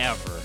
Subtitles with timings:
[0.00, 0.40] ever.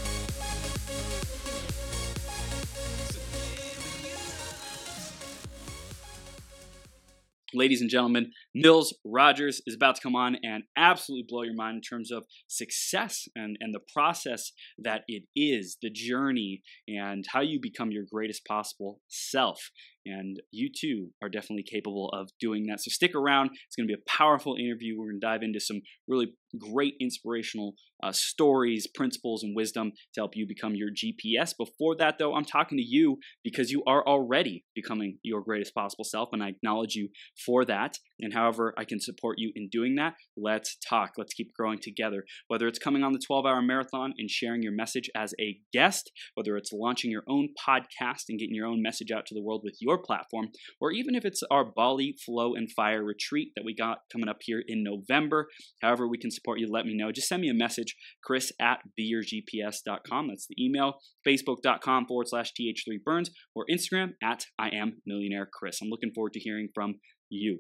[7.54, 11.76] Ladies and gentlemen, Mills Rogers is about to come on and absolutely blow your mind
[11.76, 17.40] in terms of success and, and the process that it is, the journey, and how
[17.40, 19.72] you become your greatest possible self.
[20.06, 22.82] And you too are definitely capable of doing that.
[22.82, 23.52] So stick around.
[23.68, 24.98] It's going to be a powerful interview.
[24.98, 27.74] We're going to dive into some really great inspirational
[28.04, 31.54] uh, stories, principles, and wisdom to help you become your GPS.
[31.58, 36.04] Before that, though, I'm talking to you because you are already becoming your greatest possible
[36.04, 37.10] self, and I acknowledge you
[37.46, 37.98] for that.
[38.20, 41.12] And however I can support you in doing that, let's talk.
[41.18, 42.26] Let's keep growing together.
[42.48, 46.12] Whether it's coming on the 12 hour marathon and sharing your message as a guest,
[46.36, 49.62] whether it's launching your own podcast and getting your own message out to the world
[49.64, 53.76] with your platform, or even if it's our Bali Flow and Fire retreat that we
[53.76, 55.48] got coming up here in November,
[55.82, 57.12] however we can support you, let me know.
[57.12, 60.28] Just send me a message, chris at beyourgps.com.
[60.28, 65.80] That's the email, facebook.com forward slash th3burns, or Instagram at I am millionaire Chris.
[65.82, 66.96] I'm looking forward to hearing from
[67.30, 67.60] you.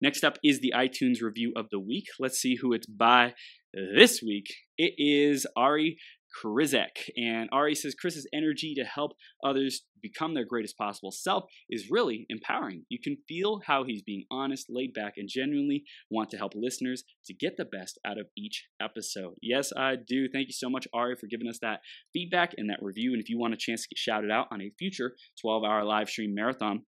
[0.00, 2.06] Next up is the iTunes review of the week.
[2.18, 3.34] Let's see who it's by
[3.72, 4.46] this week.
[4.76, 5.96] It is Ari
[6.32, 7.10] Krizek.
[7.16, 9.12] And Ari says Chris's energy to help
[9.44, 12.84] others become their greatest possible self is really empowering.
[12.88, 17.04] You can feel how he's being honest, laid back, and genuinely want to help listeners
[17.26, 19.34] to get the best out of each episode.
[19.40, 20.28] Yes, I do.
[20.28, 21.80] Thank you so much, Ari, for giving us that
[22.12, 23.12] feedback and that review.
[23.12, 25.84] And if you want a chance to get shouted out on a future 12 hour
[25.84, 26.82] live stream marathon,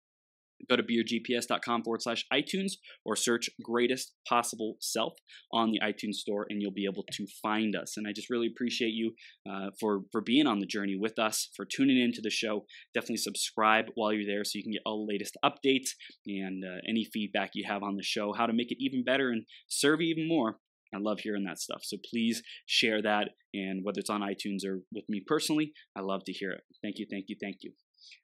[0.70, 2.74] Go to beyourgps.com forward slash iTunes
[3.06, 5.14] or search greatest possible self
[5.52, 7.98] on the iTunes store and you'll be able to find us.
[7.98, 9.14] And I just really appreciate you
[9.50, 12.66] uh, for, for being on the journey with us, for tuning into the show.
[12.94, 15.90] Definitely subscribe while you're there so you can get all the latest updates
[16.28, 19.30] and uh, any feedback you have on the show, how to make it even better
[19.30, 20.58] and serve even more.
[20.94, 21.82] I love hearing that stuff.
[21.84, 23.30] So please share that.
[23.54, 26.62] And whether it's on iTunes or with me personally, I love to hear it.
[26.82, 27.74] Thank you, thank you, thank you.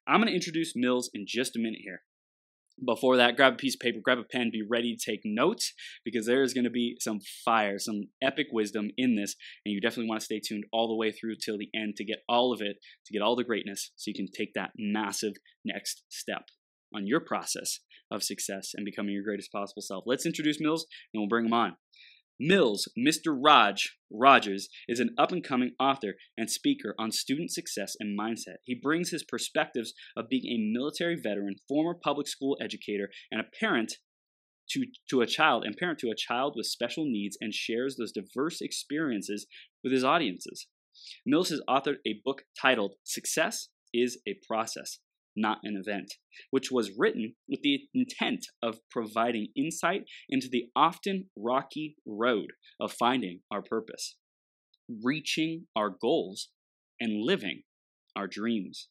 [0.08, 2.02] I'm going to introduce Mills in just a minute here
[2.86, 5.74] before that, grab a piece of paper, grab a pen, be ready to take notes
[6.04, 9.36] because there is going to be some fire, some epic wisdom in this.
[9.66, 12.06] And you definitely want to stay tuned all the way through till the end to
[12.06, 15.34] get all of it, to get all the greatness so you can take that massive
[15.66, 16.44] next step
[16.94, 17.80] on your process
[18.12, 20.04] of success and becoming your greatest possible self.
[20.08, 21.76] Let's introduce Mills and we'll bring him on.
[22.40, 23.38] Mills, Mr.
[23.38, 28.58] Raj Rogers, is an up and coming author and speaker on student success and mindset.
[28.64, 33.58] He brings his perspectives of being a military veteran, former public school educator, and a
[33.60, 33.96] parent
[34.70, 38.14] to, to a child and parent to a child with special needs and shares those
[38.14, 39.46] diverse experiences
[39.84, 40.68] with his audiences.
[41.26, 45.00] Mills has authored a book titled Success is a Process
[45.40, 46.14] not an event,
[46.52, 52.94] which was written with the intent of providing insight into the often rocky road of
[52.94, 54.18] finding our purpose,
[55.04, 56.50] reaching our goals,
[57.00, 57.64] and living
[58.16, 58.90] our dreams.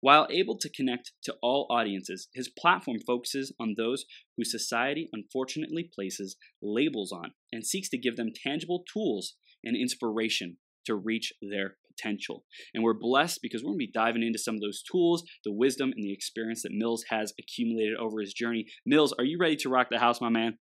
[0.00, 4.04] While able to connect to all audiences, his platform focuses on those
[4.36, 10.58] who society unfortunately places labels on and seeks to give them tangible tools and inspiration
[10.86, 12.44] to reach their potential.
[12.72, 15.52] And we're blessed because we're going to be diving into some of those tools, the
[15.52, 18.66] wisdom, and the experience that Mills has accumulated over his journey.
[18.86, 20.58] Mills, are you ready to rock the house, my man?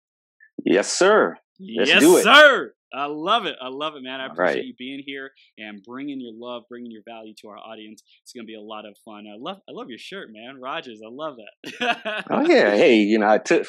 [0.64, 1.36] Yes, sir.
[1.76, 2.72] Let's yes, sir.
[2.94, 3.56] I love it.
[3.60, 4.20] I love it, man.
[4.20, 4.64] I appreciate right.
[4.64, 8.02] you being here and bringing your love, bringing your value to our audience.
[8.22, 9.24] It's going to be a lot of fun.
[9.26, 10.60] I love, I love your shirt, man.
[10.60, 12.24] Rogers, I love that.
[12.30, 13.66] oh yeah, hey, you know, I took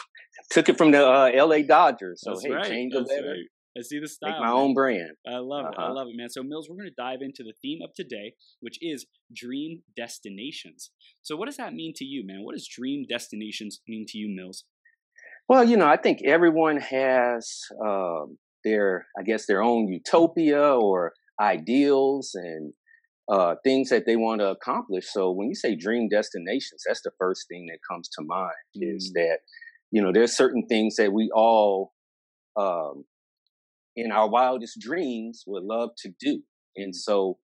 [0.52, 1.64] took it from the uh, L.A.
[1.64, 2.66] Dodgers, so That's hey, right.
[2.66, 3.48] change That's right.
[3.78, 4.32] I see the style.
[4.32, 4.56] Make my man.
[4.56, 5.12] own brand.
[5.28, 5.82] I love uh-huh.
[5.82, 5.86] it.
[5.86, 6.30] I love it, man.
[6.30, 9.06] So, Mills, we're going to dive into the theme of today, which is
[9.36, 10.92] dream destinations.
[11.22, 12.44] So, what does that mean to you, man?
[12.44, 14.66] What does dream destinations mean to you, Mills?
[15.50, 21.14] Well, you know, I think everyone has um, their, I guess, their own utopia or
[21.42, 22.74] ideals and
[23.30, 25.06] uh, things that they want to accomplish.
[25.12, 28.54] So, when you say dream destinations, that's the first thing that comes to mind.
[28.78, 28.96] Mm.
[28.96, 29.40] Is that
[29.94, 31.94] you know, there's certain things that we all
[32.60, 33.04] um,
[33.96, 36.42] in our wildest dreams would love to do.
[36.76, 37.38] And so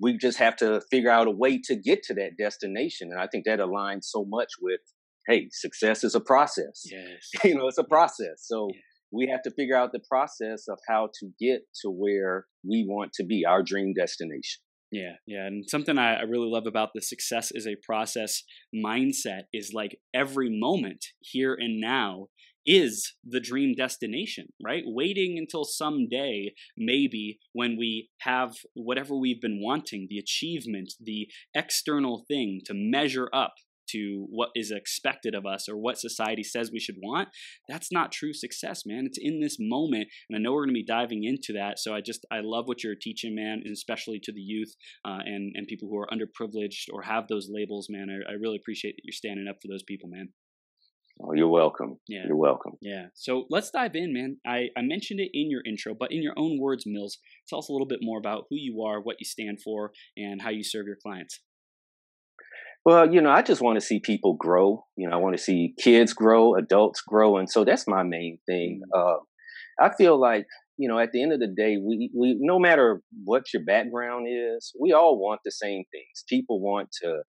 [0.00, 3.10] we just have to figure out a way to get to that destination.
[3.10, 4.80] And I think that aligns so much with,
[5.26, 6.84] hey, success is a process.
[6.84, 7.30] Yes.
[7.44, 8.44] you know, it's a process.
[8.44, 8.68] So,
[9.10, 13.12] we have to figure out the process of how to get to where we want
[13.14, 14.60] to be, our dream destination.
[14.90, 15.46] Yeah, yeah.
[15.46, 18.42] And something I, I really love about the success is a process
[18.74, 22.28] mindset is like every moment here and now
[22.68, 24.82] is the dream destination, right?
[24.86, 32.26] Waiting until someday, maybe when we have whatever we've been wanting, the achievement, the external
[32.28, 33.54] thing to measure up
[33.92, 37.28] to what is expected of us or what society says we should want
[37.70, 39.06] that's not true success man.
[39.06, 41.94] It's in this moment and i know we're going to be diving into that so
[41.94, 44.74] i just i love what you're teaching man and especially to the youth
[45.06, 48.10] uh, and and people who are underprivileged or have those labels man.
[48.10, 50.28] I, I really appreciate that you're standing up for those people man
[51.20, 51.98] Oh, you're welcome.
[52.06, 52.22] Yeah.
[52.26, 52.72] You're welcome.
[52.80, 53.06] Yeah.
[53.14, 54.36] So let's dive in, man.
[54.46, 57.18] I, I mentioned it in your intro, but in your own words, Mills,
[57.48, 60.40] tell us a little bit more about who you are, what you stand for, and
[60.42, 61.40] how you serve your clients.
[62.84, 64.84] Well, you know, I just want to see people grow.
[64.96, 68.38] You know, I want to see kids grow, adults grow, and so that's my main
[68.46, 68.80] thing.
[68.96, 69.16] Uh,
[69.80, 70.46] I feel like
[70.78, 74.26] you know, at the end of the day, we we no matter what your background
[74.30, 76.24] is, we all want the same things.
[76.28, 77.22] People want to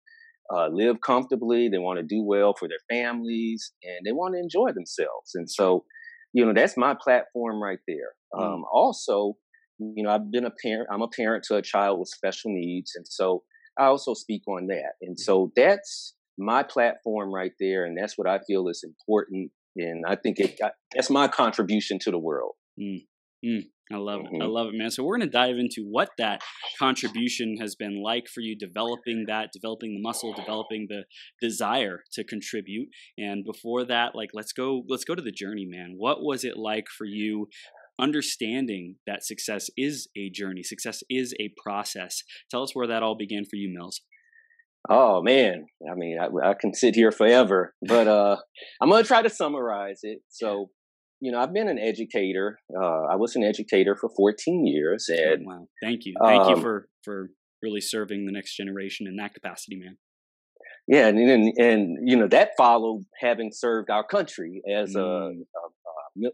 [0.53, 4.39] uh, live comfortably, they want to do well for their families, and they want to
[4.39, 5.31] enjoy themselves.
[5.35, 5.85] And so,
[6.33, 8.13] you know, that's my platform right there.
[8.33, 8.41] Mm.
[8.41, 9.37] Um, also,
[9.79, 10.89] you know, I've been a parent.
[10.91, 13.43] I'm a parent to a child with special needs, and so
[13.77, 14.93] I also speak on that.
[15.01, 15.21] And mm-hmm.
[15.21, 19.51] so that's my platform right there, and that's what I feel is important.
[19.75, 22.53] And I think it got, that's my contribution to the world.
[22.81, 23.05] Mm.
[23.91, 24.35] I love mm-hmm.
[24.35, 24.43] it.
[24.43, 24.91] I love it, man.
[24.91, 26.41] So we're going to dive into what that
[26.77, 31.05] contribution has been like for you, developing that, developing the muscle, developing the
[31.41, 32.89] desire to contribute.
[33.17, 35.95] And before that, like let's go, let's go to the journey, man.
[35.97, 37.47] What was it like for you
[37.99, 42.23] understanding that success is a journey, success is a process.
[42.49, 44.01] Tell us where that all began for you, Mills.
[44.89, 48.37] Oh man, I mean, I, I can sit here forever, but uh,
[48.81, 50.19] I'm gonna try to summarize it.
[50.29, 50.69] So,
[51.21, 52.59] you know, I've been an educator.
[52.73, 56.55] Uh, I was an educator for 14 years, oh, and wow, thank you, thank um,
[56.55, 57.29] you for for
[57.61, 59.97] really serving the next generation in that capacity, man.
[60.87, 65.01] Yeah, and and, and you know that followed having served our country as mm.
[65.01, 65.69] a, a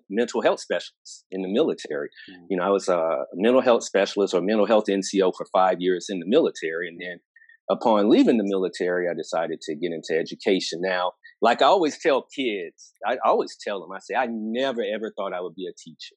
[0.09, 2.09] mental health specialist in the military.
[2.29, 2.45] Mm-hmm.
[2.49, 6.07] You know, I was a mental health specialist or mental health NCO for five years
[6.09, 6.87] in the military.
[6.87, 7.19] And then
[7.69, 10.79] upon leaving the military, I decided to get into education.
[10.81, 15.11] Now, like I always tell kids, I always tell them, I say, I never ever
[15.15, 16.15] thought I would be a teacher.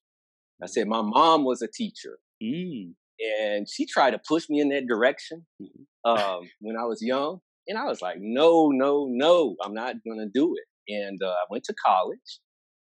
[0.63, 2.19] I said, my mom was a teacher.
[2.43, 2.95] Mm.
[3.41, 6.11] And she tried to push me in that direction mm-hmm.
[6.11, 7.39] um, when I was young.
[7.67, 10.93] And I was like, no, no, no, I'm not going to do it.
[10.93, 12.41] And uh, I went to college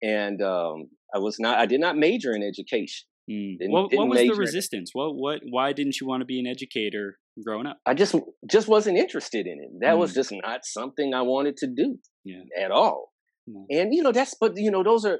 [0.04, 1.58] and um, I was not.
[1.58, 3.08] I did not major in education.
[3.30, 3.60] Mm.
[3.60, 4.92] Didn't, what, didn't what was the resistance?
[4.94, 5.42] What what?
[5.50, 7.78] Why didn't you want to be an educator growing up?
[7.86, 8.16] I just
[8.50, 9.70] just wasn't interested in it.
[9.82, 10.00] That mm.
[10.00, 12.44] was just not something I wanted to do yeah.
[12.60, 13.12] at all.
[13.50, 13.66] Mm.
[13.70, 15.20] And you know that's but you know those are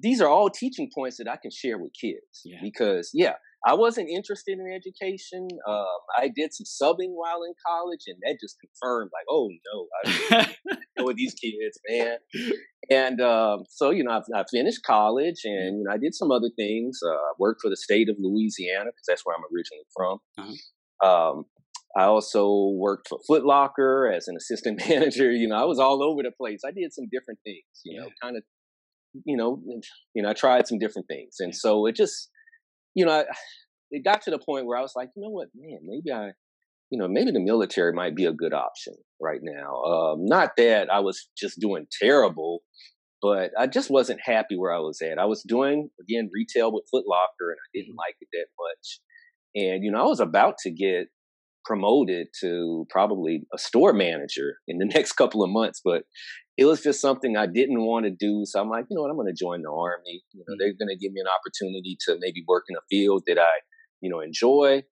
[0.00, 2.58] these are all teaching points that I can share with kids yeah.
[2.62, 3.34] because yeah
[3.66, 5.48] I wasn't interested in education.
[5.68, 9.86] Um, I did some subbing while in college, and that just confirmed, like, oh no,
[10.30, 10.54] I
[10.96, 12.18] know with these kids, man.
[12.88, 16.30] And um, so, you know, I, I, finished college, and you know, I did some
[16.30, 17.00] other things.
[17.04, 20.18] Uh, I worked for the state of Louisiana because that's where I'm originally from.
[20.38, 21.30] Uh-huh.
[21.30, 21.44] Um,
[21.96, 25.30] I also worked for Foot Locker as an assistant manager.
[25.30, 26.60] You know, I was all over the place.
[26.66, 27.64] I did some different things.
[27.84, 28.42] You know, kind of,
[29.24, 29.62] you know,
[30.14, 32.30] you know, I tried some different things, and so it just
[32.96, 33.24] you know,
[33.90, 36.32] it got to the point where I was like, you know what, man, maybe I,
[36.90, 39.82] you know, maybe the military might be a good option right now.
[39.82, 42.62] Um, not that I was just doing terrible,
[43.20, 45.18] but I just wasn't happy where I was at.
[45.18, 47.98] I was doing again retail with Foot Locker, and I didn't mm-hmm.
[47.98, 49.00] like it that much.
[49.54, 51.08] And you know, I was about to get
[51.66, 56.04] promoted to probably a store manager in the next couple of months, but
[56.56, 58.44] it was just something I didn't want to do.
[58.46, 60.22] So I'm like, you know what, I'm going to join the army.
[60.32, 60.58] You know, mm-hmm.
[60.58, 63.60] they're going to give me an opportunity to maybe work in a field that I,
[64.00, 64.84] you know, enjoy,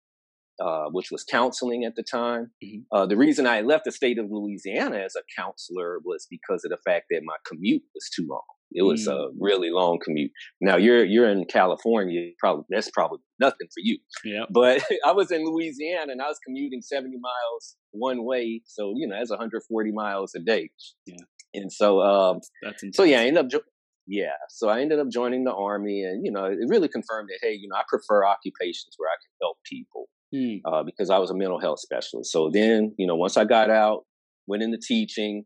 [0.60, 2.50] uh, which was counseling at the time.
[2.62, 2.96] Mm-hmm.
[2.96, 6.70] Uh, the reason I left the state of Louisiana as a counselor was because of
[6.70, 8.42] the fact that my commute was too long.
[8.74, 9.18] It was mm-hmm.
[9.18, 9.32] a mm.
[9.38, 10.32] really long commute.
[10.60, 13.98] Now you're you're in California, probably that's probably nothing for you.
[14.24, 14.44] Yeah.
[14.50, 19.06] But I was in Louisiana and I was commuting 70 miles one way, so you
[19.06, 20.70] know that's 140 miles a day.
[21.06, 21.16] Yeah.
[21.54, 22.96] And so, um, that's intense.
[22.96, 23.60] so yeah, I ended up, jo-
[24.06, 27.38] yeah, so I ended up joining the army, and you know, it really confirmed that
[27.40, 30.56] hey, you know, I prefer occupations where I can help people hmm.
[30.64, 32.32] uh, because I was a mental health specialist.
[32.32, 34.04] So then, you know, once I got out,
[34.46, 35.44] went into teaching,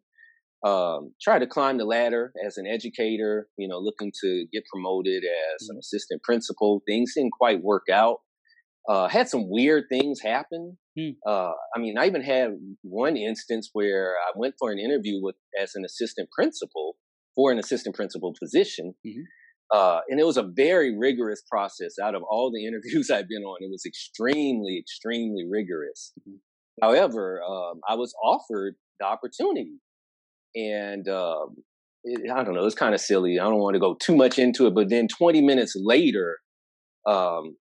[0.64, 3.48] um, tried to climb the ladder as an educator.
[3.56, 5.80] You know, looking to get promoted as an hmm.
[5.80, 6.82] assistant principal.
[6.86, 8.18] Things didn't quite work out.
[8.88, 10.78] Uh, had some weird things happen.
[10.98, 11.10] Hmm.
[11.26, 15.36] Uh, I mean, I even had one instance where I went for an interview with
[15.60, 16.96] as an assistant principal
[17.34, 19.22] for an assistant principal position, mm-hmm.
[19.70, 21.98] Uh, and it was a very rigorous process.
[22.02, 26.12] Out of all the interviews I've been on, it was extremely, extremely rigorous.
[26.20, 26.36] Mm-hmm.
[26.82, 29.78] However, um, I was offered the opportunity,
[30.54, 31.56] and um,
[32.04, 33.38] it, I don't know, it's kind of silly.
[33.38, 36.38] I don't want to go too much into it, but then 20 minutes later,
[37.06, 37.56] um,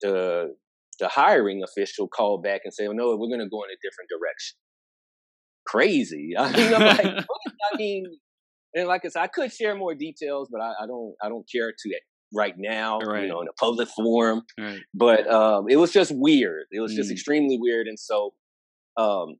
[0.00, 0.54] the
[0.98, 3.78] the hiring official called back and said, oh, "No, we're going to go in a
[3.82, 4.56] different direction."
[5.66, 6.32] Crazy.
[6.38, 7.26] I mean, I'm like,
[7.72, 8.04] I mean,
[8.74, 11.46] and like I said, I could share more details, but I, I don't, I don't
[11.50, 11.94] care to
[12.34, 13.22] right now, right.
[13.22, 14.42] you know, in a public forum.
[14.58, 14.80] Right.
[14.94, 16.64] But um, it was just weird.
[16.70, 17.12] It was just mm.
[17.12, 18.34] extremely weird, and so
[18.96, 19.36] um,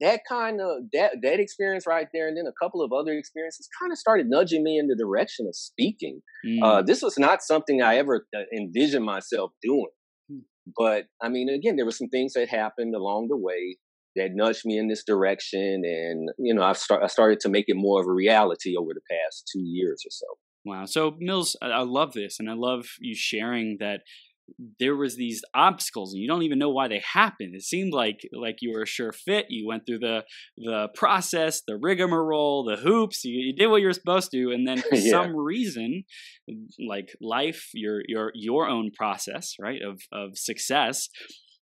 [0.00, 3.68] that kind of that that experience right there, and then a couple of other experiences,
[3.80, 6.20] kind of started nudging me in the direction of speaking.
[6.46, 6.62] Mm.
[6.62, 9.86] Uh, this was not something I ever uh, envisioned myself doing,
[10.30, 10.40] mm.
[10.76, 13.78] but I mean, again, there were some things that happened along the way
[14.16, 17.66] that nudged me in this direction, and you know, I start I started to make
[17.68, 20.26] it more of a reality over the past two years or so.
[20.66, 20.86] Wow.
[20.86, 24.00] So Mills, I love this, and I love you sharing that
[24.78, 27.54] there was these obstacles and you don't even know why they happened.
[27.54, 29.46] It seemed like like you were a sure fit.
[29.48, 30.24] You went through the
[30.56, 33.24] the process, the rigmarole, the hoops.
[33.24, 35.10] You, you did what you were supposed to, and then for yeah.
[35.10, 36.04] some reason,
[36.88, 41.08] like life, your your your own process, right of of success,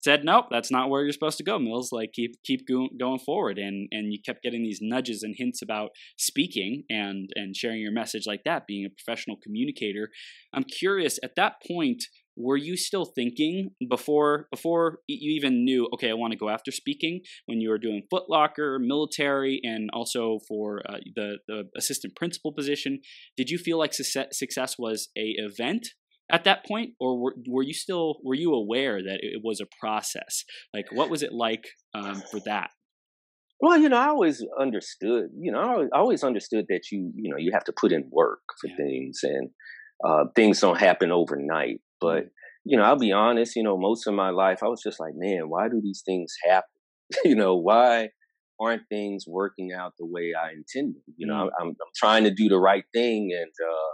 [0.06, 1.58] said nope, that's not where you're supposed to go.
[1.58, 5.34] Mills, like keep keep go- going forward, and and you kept getting these nudges and
[5.36, 10.10] hints about speaking and and sharing your message like that, being a professional communicator.
[10.54, 12.04] I'm curious at that point
[12.36, 16.70] were you still thinking before before you even knew okay i want to go after
[16.70, 22.52] speaking when you were doing footlocker military and also for uh, the the assistant principal
[22.52, 23.00] position
[23.36, 25.88] did you feel like success, success was a event
[26.30, 29.66] at that point or were, were you still were you aware that it was a
[29.80, 32.70] process like what was it like um, for that
[33.60, 37.38] well, you know, I always understood, you know, I always understood that you, you know,
[37.38, 38.76] you have to put in work for yeah.
[38.76, 39.50] things and
[40.04, 41.80] uh, things don't happen overnight.
[42.00, 42.28] But mm-hmm.
[42.64, 43.56] you know, I'll be honest.
[43.56, 46.34] You know, most of my life, I was just like, man, why do these things
[46.44, 46.68] happen?
[47.24, 48.10] you know, why
[48.60, 51.02] aren't things working out the way I intended?
[51.16, 51.50] You know, mm.
[51.60, 53.92] I'm, I'm, trying to do the right thing, and uh,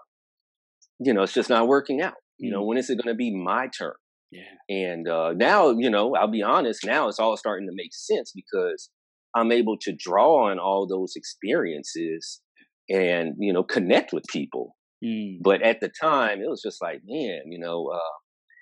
[1.00, 2.14] you know, it's just not working out.
[2.38, 2.66] You know, mm.
[2.66, 3.94] when is it going to be my turn?
[4.30, 4.44] Yeah.
[4.74, 6.86] And uh, now, you know, I'll be honest.
[6.86, 8.88] Now it's all starting to make sense because
[9.36, 12.40] I'm able to draw on all those experiences
[12.88, 15.38] and you know connect with people Mm.
[15.42, 17.98] But at the time, it was just like, man, you know, uh,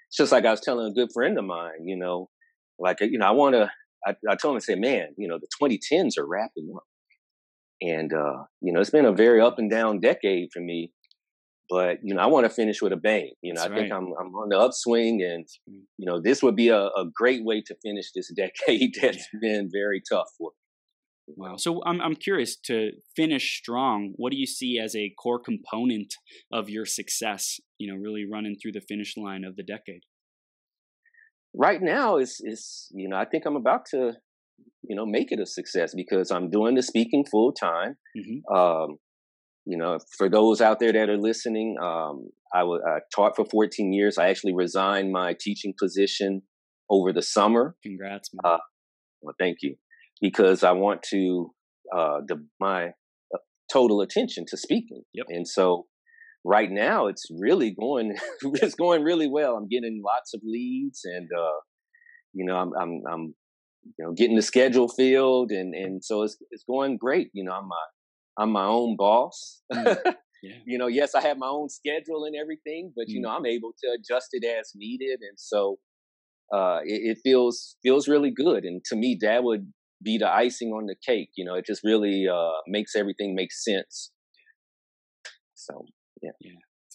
[0.09, 2.29] it's just like I was telling a good friend of mine, you know,
[2.79, 3.71] like, you know, I want to,
[4.07, 6.85] I, I told him, I said, man, you know, the 2010s are wrapping up.
[7.83, 10.93] And, uh, you know, it's been a very up and down decade for me.
[11.69, 13.31] But, you know, I want to finish with a bang.
[13.43, 13.81] You know, That's I right.
[13.83, 15.83] think I'm, I'm on the upswing and, mm.
[15.99, 19.41] you know, this would be a, a great way to finish this decade that's yeah.
[19.41, 20.51] been very tough for
[21.37, 21.57] Wow.
[21.57, 24.13] So I'm I'm curious to finish strong.
[24.17, 26.15] What do you see as a core component
[26.53, 27.61] of your success?
[27.79, 30.03] You know, really running through the finish line of the decade.
[31.55, 34.13] Right now is is you know I think I'm about to
[34.83, 37.97] you know make it a success because I'm doing the speaking full time.
[38.17, 38.55] Mm-hmm.
[38.55, 38.97] Um,
[39.67, 43.45] you know, for those out there that are listening, um, I, w- I taught for
[43.45, 44.17] 14 years.
[44.17, 46.43] I actually resigned my teaching position
[46.89, 47.77] over the summer.
[47.83, 48.55] Congrats, man.
[48.55, 48.59] Uh,
[49.23, 49.77] well, thank you
[50.21, 51.51] because I want to
[51.95, 53.39] uh, the, my uh,
[53.73, 55.03] total attention to speaking.
[55.15, 55.27] Yep.
[55.29, 55.87] And so
[56.45, 59.57] right now it's really going it's going really well.
[59.57, 61.61] I'm getting lots of leads and uh,
[62.33, 63.35] you know I'm I'm I'm
[63.99, 67.29] you know getting the schedule filled and and so it's it's going great.
[67.33, 67.85] You know I'm my
[68.39, 69.63] I'm my own boss.
[69.73, 70.15] Mm.
[70.43, 70.55] Yeah.
[70.65, 73.25] you know, yes, I have my own schedule and everything, but you mm.
[73.25, 75.79] know, I'm able to adjust it as needed, and so
[76.51, 78.65] uh, it, it, feels feels really good.
[78.65, 79.71] And to me, that would
[80.03, 81.31] be the icing on the cake.
[81.37, 84.11] You know, it just really uh, makes everything make sense.
[85.55, 85.85] So
[86.23, 86.31] yeah.
[86.41, 86.53] Yeah.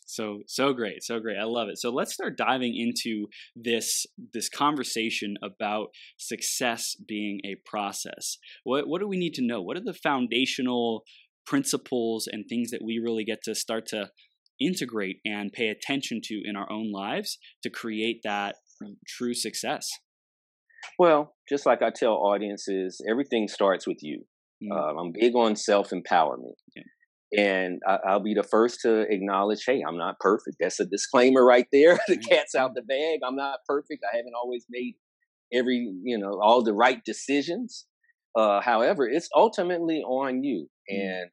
[0.08, 1.38] So so great, so great.
[1.38, 1.78] I love it.
[1.80, 8.38] So let's start diving into this this conversation about success being a process.
[8.64, 9.62] What what do we need to know?
[9.62, 11.04] What are the foundational
[11.46, 14.10] principles and things that we really get to start to
[14.60, 18.56] integrate and pay attention to in our own lives to create that
[19.08, 19.90] true success?
[20.98, 24.26] Well, just like I tell audiences, everything starts with you.
[24.64, 24.72] Mm-hmm.
[24.72, 26.56] Uh, I'm big on self empowerment.
[26.76, 26.84] Yeah.
[27.38, 30.58] And I, will be the first to acknowledge, hey, I'm not perfect.
[30.60, 31.98] That's a disclaimer right there.
[32.08, 32.30] the mm-hmm.
[32.30, 33.20] cat's out the bag.
[33.26, 34.04] I'm not perfect.
[34.12, 34.96] I haven't always made
[35.54, 37.86] every, you know, all the right decisions.
[38.38, 40.68] Uh, however, it's ultimately on you.
[40.92, 41.02] Mm-hmm.
[41.02, 41.30] And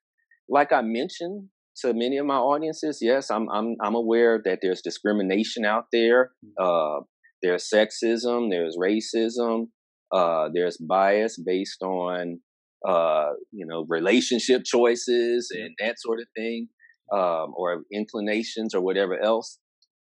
[0.49, 4.82] like I mentioned to many of my audiences, yes, I'm I'm I'm aware that there's
[4.82, 6.32] discrimination out there.
[6.44, 6.64] Mm-hmm.
[6.64, 7.04] Uh,
[7.43, 9.69] there's sexism, there's racism,
[10.13, 12.41] uh, there's bias based on
[12.89, 16.69] uh, you know relationship choices and that sort of thing.
[17.13, 19.59] um, or inclinations or whatever else.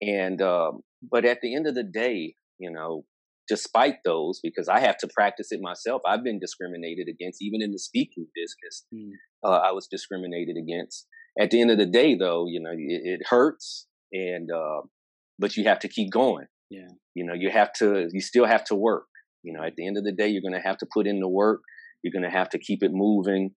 [0.01, 3.06] And um, but at the end of the day, you know,
[3.48, 7.72] despite those, because I have to practice it myself, I've been discriminated against, even in
[7.72, 8.86] the speaking business.
[8.94, 9.12] Mm.
[9.44, 11.08] Uh, I was discriminated against.
[11.39, 14.82] At the end of the day, though, you know, it, it hurts, and uh,
[15.39, 16.46] but you have to keep going.
[16.74, 16.89] Yeah.
[17.13, 19.06] You know, you have to, you still have to work.
[19.44, 21.20] You know, at the end of the day, you're going to have to put in
[21.20, 21.62] the work.
[22.01, 23.51] You're going to have to keep it moving,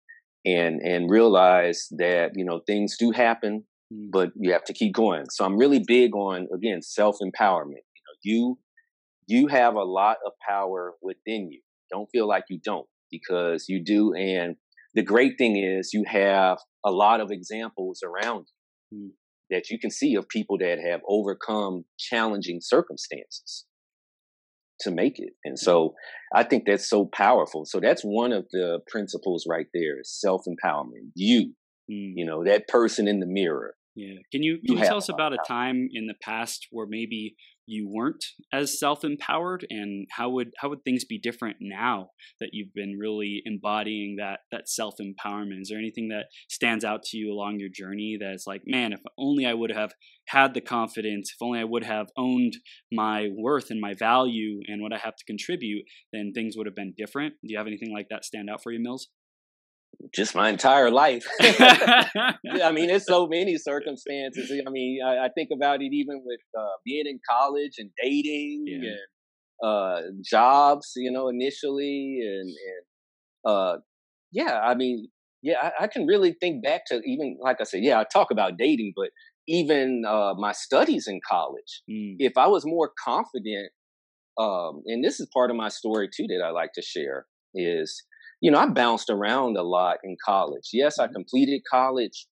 [0.45, 4.09] and and realize that you know things do happen, mm.
[4.13, 5.25] but you have to keep going.
[5.31, 7.85] So I'm really big on again self empowerment.
[7.95, 8.59] You know, you
[9.27, 11.61] you have a lot of power within you.
[11.91, 14.15] Don't feel like you don't because you do.
[14.15, 14.57] And
[14.95, 18.47] the great thing is you have a lot of examples around
[18.91, 19.11] you mm.
[19.51, 23.65] That you can see of people that have overcome challenging circumstances
[24.81, 25.33] to make it.
[25.45, 25.95] And so
[26.35, 27.65] I think that's so powerful.
[27.65, 31.11] So that's one of the principles right there is self empowerment.
[31.15, 31.55] You,
[31.91, 32.13] mm.
[32.15, 33.75] you know, that person in the mirror.
[33.95, 34.17] Yeah.
[34.31, 37.35] Can you, can you, you tell us about a time in the past where maybe
[37.67, 42.73] you weren't as self-empowered and how would how would things be different now that you've
[42.75, 45.61] been really embodying that that self-empowerment?
[45.61, 49.01] Is there anything that stands out to you along your journey that's like man if
[49.19, 49.93] only i would have
[50.29, 52.55] had the confidence if only i would have owned
[52.93, 56.75] my worth and my value and what i have to contribute then things would have
[56.75, 57.35] been different?
[57.43, 59.09] Do you have anything like that stand out for you mills
[60.15, 61.27] just my entire life.
[61.41, 64.51] I mean, there's so many circumstances.
[64.51, 68.65] I mean, I, I think about it even with uh, being in college and dating
[68.67, 68.91] yeah.
[68.91, 68.99] and
[69.63, 73.77] uh, jobs, you know, initially, and and uh,
[74.33, 75.09] yeah, I mean,
[75.43, 78.31] yeah, I, I, can really think back to even like I said, yeah, I talk
[78.31, 79.11] about dating, but
[79.49, 81.83] even uh, my studies in college.
[81.91, 82.17] Mm.
[82.19, 83.71] If I was more confident,
[84.39, 88.05] um, and this is part of my story too that I like to share is
[88.47, 90.69] you know, I bounced around a lot in college.
[90.73, 91.15] Yes, I mm-hmm.
[91.15, 92.29] completed college,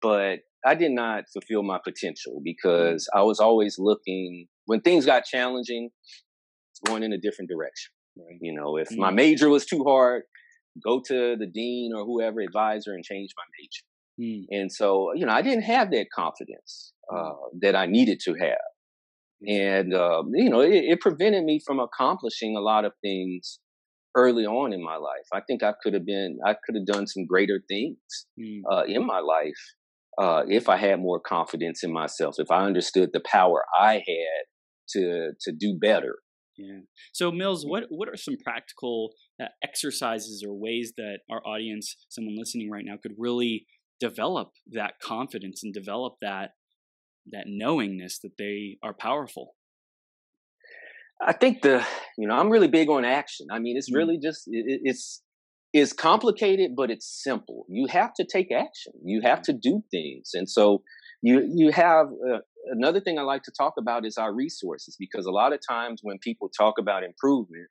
[0.00, 2.44] but I did not fulfill my potential mm-hmm.
[2.44, 5.90] because I was always looking when things got challenging,
[6.86, 7.90] going in a different direction.
[8.16, 8.38] Right?
[8.40, 9.00] You know, if mm-hmm.
[9.00, 10.22] my major was too hard,
[10.84, 13.82] go to the dean or whoever advisor and change my major.
[14.20, 14.44] Mm.
[14.56, 17.18] And so, you know, I didn't have that confidence mm.
[17.18, 19.48] uh, that I needed to have.
[19.48, 23.58] And, uh, you know, it, it, prevented me from accomplishing a lot of things
[24.16, 25.26] early on in my life.
[25.32, 27.98] I think I could have been, I could have done some greater things
[28.40, 28.62] mm.
[28.70, 29.60] uh, in my life
[30.18, 34.44] uh, if I had more confidence in myself, if I understood the power I had
[34.90, 36.16] to to do better.
[36.56, 36.80] Yeah.
[37.12, 42.36] So Mills, what what are some practical uh, exercises or ways that our audience, someone
[42.36, 43.66] listening right now, could really
[44.00, 46.52] develop that confidence and develop that
[47.30, 49.54] that knowingness that they are powerful?
[51.20, 51.84] I think the,
[52.18, 53.46] you know, I'm really big on action.
[53.50, 53.96] I mean, it's mm.
[53.96, 55.22] really just, it, it's,
[55.72, 57.66] it's complicated, but it's simple.
[57.68, 58.92] You have to take action.
[59.04, 60.30] You have to do things.
[60.34, 60.82] And so
[61.22, 62.38] you, you have, uh,
[62.70, 66.00] another thing I like to talk about is our resources because a lot of times
[66.02, 67.68] when people talk about improvement,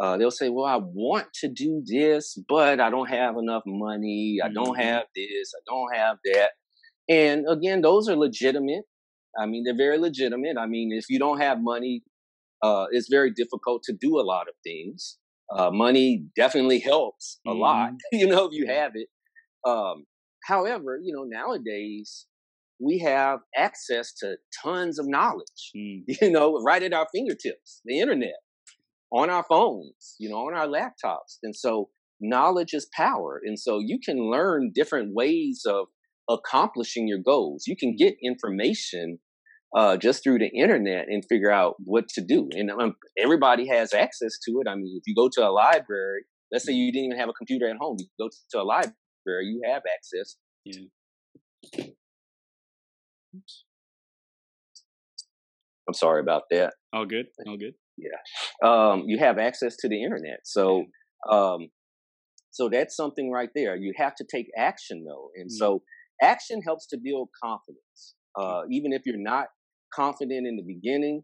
[0.00, 4.38] uh, they'll say, well, I want to do this, but I don't have enough money.
[4.44, 4.82] I don't mm-hmm.
[4.82, 5.52] have this.
[5.54, 6.50] I don't have that.
[7.08, 8.84] And again, those are legitimate.
[9.38, 10.56] I mean, they're very legitimate.
[10.58, 12.02] I mean, if you don't have money,
[12.62, 15.18] uh, it's very difficult to do a lot of things.
[15.54, 17.60] Uh, money definitely helps a mm-hmm.
[17.60, 19.08] lot, you know, if you have it.
[19.68, 20.04] Um,
[20.44, 22.26] however, you know, nowadays
[22.80, 26.02] we have access to tons of knowledge, mm.
[26.20, 28.36] you know, right at our fingertips, the internet,
[29.12, 31.38] on our phones, you know, on our laptops.
[31.42, 31.90] And so
[32.20, 33.40] knowledge is power.
[33.44, 35.86] And so you can learn different ways of
[36.28, 37.64] accomplishing your goals.
[37.66, 39.18] You can get information
[39.74, 42.48] uh, just through the internet and figure out what to do.
[42.52, 44.68] And um, everybody has access to it.
[44.68, 47.34] I mean, if you go to a library, let's say you didn't even have a
[47.34, 50.36] computer at home, you go to a library, you have access.
[50.64, 51.84] Yeah.
[55.88, 56.74] I'm sorry about that.
[56.92, 57.26] All good.
[57.46, 57.74] All good.
[57.96, 58.18] Yeah.
[58.68, 60.40] Um, you have access to the internet.
[60.44, 60.84] So,
[61.30, 61.68] um,
[62.50, 63.76] so that's something right there.
[63.76, 65.28] You have to take action though.
[65.36, 65.56] And mm-hmm.
[65.56, 65.82] so
[66.22, 68.15] action helps to build confidence.
[68.38, 69.46] Uh, even if you're not
[69.96, 71.22] confident in the beginning.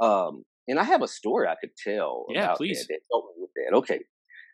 [0.00, 2.26] Um, and I have a story I could tell.
[2.30, 2.86] Yeah, about please.
[2.88, 3.76] That, that with that.
[3.76, 4.00] Okay.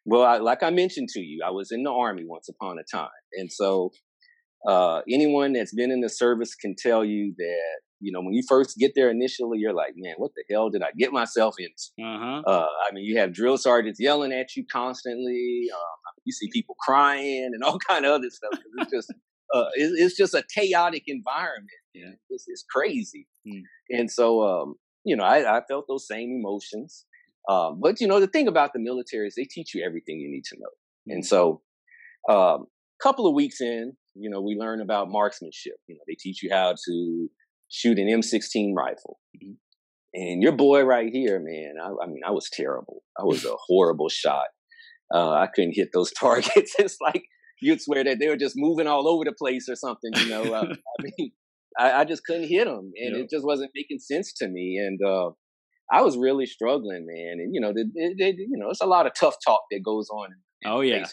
[0.06, 2.84] Well, I, like I mentioned to you, I was in the army once upon a
[2.90, 3.90] time, and so
[4.66, 8.42] uh, anyone that's been in the service can tell you that you know when you
[8.48, 12.08] first get there initially, you're like, man, what the hell did I get myself into?
[12.08, 12.42] Uh-huh.
[12.46, 15.68] Uh, I mean, you have drill sergeants yelling at you constantly.
[15.72, 18.58] Um, you see people crying and all kind of other stuff.
[18.78, 19.12] It's just
[19.54, 21.68] uh, it, it's just a chaotic environment.
[21.94, 23.26] Yeah, it's, it's crazy.
[23.46, 23.62] Mm.
[23.90, 24.74] And so, um,
[25.04, 27.04] you know, I, I, felt those same emotions.
[27.48, 30.30] Um, but you know, the thing about the military is they teach you everything you
[30.30, 30.68] need to know.
[31.08, 31.16] Mm.
[31.16, 31.62] And so,
[32.28, 32.66] a um,
[33.02, 35.76] couple of weeks in, you know, we learn about marksmanship.
[35.86, 37.30] You know, they teach you how to
[37.68, 39.18] shoot an M16 rifle.
[39.36, 39.54] Mm-hmm.
[40.12, 43.02] And your boy right here, man, I, I, mean, I was terrible.
[43.18, 44.46] I was a horrible shot.
[45.12, 46.74] Uh, I couldn't hit those targets.
[46.78, 47.24] it's like
[47.60, 50.10] you'd swear that they were just moving all over the place or something.
[50.16, 50.64] You know, uh,
[51.00, 51.32] I mean,
[51.78, 53.24] I, I, just couldn't hit them, and yep.
[53.24, 54.76] it just wasn't making sense to me.
[54.76, 55.30] And uh,
[55.92, 57.36] I was really struggling, man.
[57.38, 60.30] And you know, you know, it's a lot of tough talk that goes on.
[60.66, 61.06] oh yeah.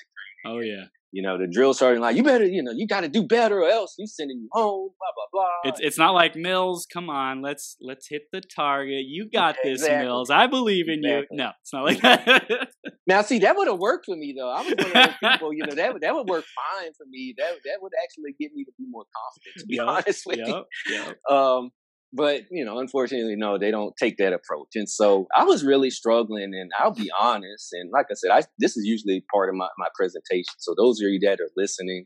[0.46, 3.08] Oh yeah you know, the drill sergeant like, you better, you know, you got to
[3.08, 4.90] do better, or else he's sending you home.
[5.00, 5.72] Blah blah blah.
[5.72, 6.86] It's it's not like Mills.
[6.92, 9.06] Come on, let's let's hit the target.
[9.08, 10.06] You got yeah, this, exactly.
[10.06, 10.30] Mills.
[10.30, 11.28] I believe in exactly.
[11.32, 11.38] you.
[11.38, 12.70] No, it's not like that.
[13.08, 14.50] now, see, that would have worked for me though.
[14.50, 17.06] I was one of those people, you know, that would that would work fine for
[17.10, 17.34] me.
[17.38, 19.60] That that would actually get me to be more confident.
[19.60, 20.48] To be yep, honest with yep,
[20.88, 20.94] you.
[20.94, 21.32] Yep.
[21.32, 21.72] Um,
[22.14, 24.70] but you know, unfortunately, no, they don't take that approach.
[24.76, 27.70] And so I was really struggling, and I'll be honest.
[27.74, 30.56] And like I said, I this is usually part of my, my presentation.
[30.60, 32.06] So those of you that are listening,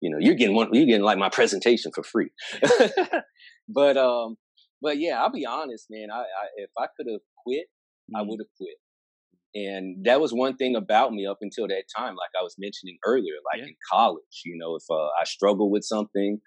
[0.00, 2.30] you know, you're getting one, you're getting like my presentation for free.
[3.68, 4.36] but um,
[4.80, 6.08] but yeah, I'll be honest, man.
[6.12, 8.16] I, I if I could have quit, mm-hmm.
[8.16, 8.76] I would have quit.
[9.54, 12.96] And that was one thing about me up until that time, like I was mentioning
[13.04, 13.68] earlier, like yeah.
[13.68, 16.40] in college, you know, if uh, I struggled with something,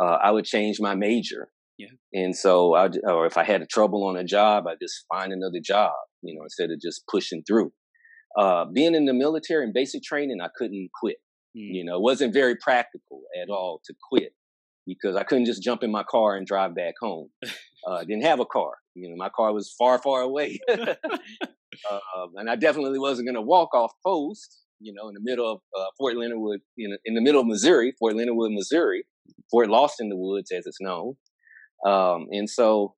[0.00, 1.88] uh, I would change my major yeah.
[2.12, 5.60] And so, I, or if I had trouble on a job, I just find another
[5.62, 7.72] job, you know, instead of just pushing through.
[8.38, 11.16] Uh, being in the military and basic training, I couldn't quit.
[11.56, 11.68] Mm.
[11.72, 14.32] You know, it wasn't very practical at all to quit
[14.86, 17.28] because I couldn't just jump in my car and drive back home.
[17.86, 18.72] Uh, didn't have a car.
[18.94, 20.58] You know, my car was far, far away.
[20.68, 20.94] uh,
[22.36, 25.60] and I definitely wasn't going to walk off post, you know, in the middle of
[25.78, 29.04] uh, Fort Leonard Wood, you know, in the middle of Missouri, Fort Leonard Wood, Missouri,
[29.50, 31.14] Fort Lost in the Woods, as it's known.
[31.84, 32.94] Um, and so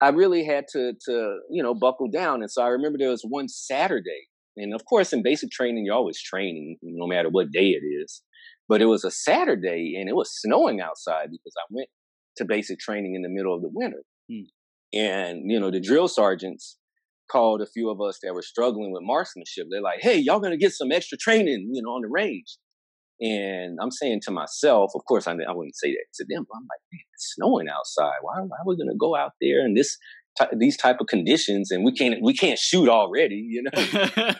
[0.00, 2.42] I really had to, to, you know, buckle down.
[2.42, 5.94] And so I remember there was one Saturday, and of course, in basic training, you're
[5.94, 8.22] always training, no matter what day it is.
[8.68, 11.88] But it was a Saturday, and it was snowing outside because I went
[12.38, 14.02] to basic training in the middle of the winter.
[14.30, 14.48] Hmm.
[14.92, 16.78] And you know, the drill sergeants
[17.30, 19.66] called a few of us that were struggling with marksmanship.
[19.70, 22.58] They're like, "Hey, y'all gonna get some extra training, you know, on the range."
[23.20, 26.56] And I'm saying to myself, of course, I, I wouldn't say that to them, but
[26.56, 28.18] I'm like, man, it's snowing outside.
[28.22, 29.96] Why, why are we going to go out there in this
[30.56, 33.70] these type of conditions and we can't we can't shoot already you know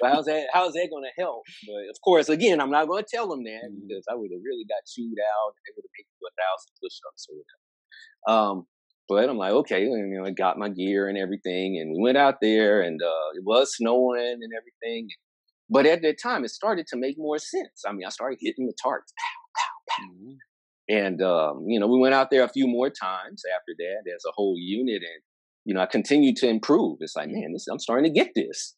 [0.02, 3.08] how's that how's that going to help but of course again i'm not going to
[3.08, 3.78] tell them that mm.
[3.87, 6.34] because i would have really got chewed out and they would have made me a
[6.34, 8.66] thousand push-ups or whatever um
[9.08, 12.02] but i'm like okay and, you know i got my gear and everything and we
[12.02, 15.08] went out there and uh, it was snowing and everything
[15.70, 17.83] but at that time, it started to make more sense.
[17.87, 20.12] I mean, I started hitting the targets, pow, pow, pow.
[20.12, 20.35] Mm-hmm.
[20.87, 24.24] And, um, you know, we went out there a few more times after that as
[24.27, 25.03] a whole unit.
[25.03, 25.22] And,
[25.64, 26.98] you know, I continued to improve.
[27.00, 28.77] It's like, man, this, I'm starting to get this.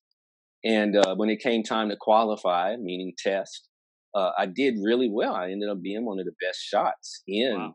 [0.64, 3.68] And uh, when it came time to qualify, meaning test,
[4.14, 5.34] uh, I did really well.
[5.34, 7.72] I ended up being one of the best shots in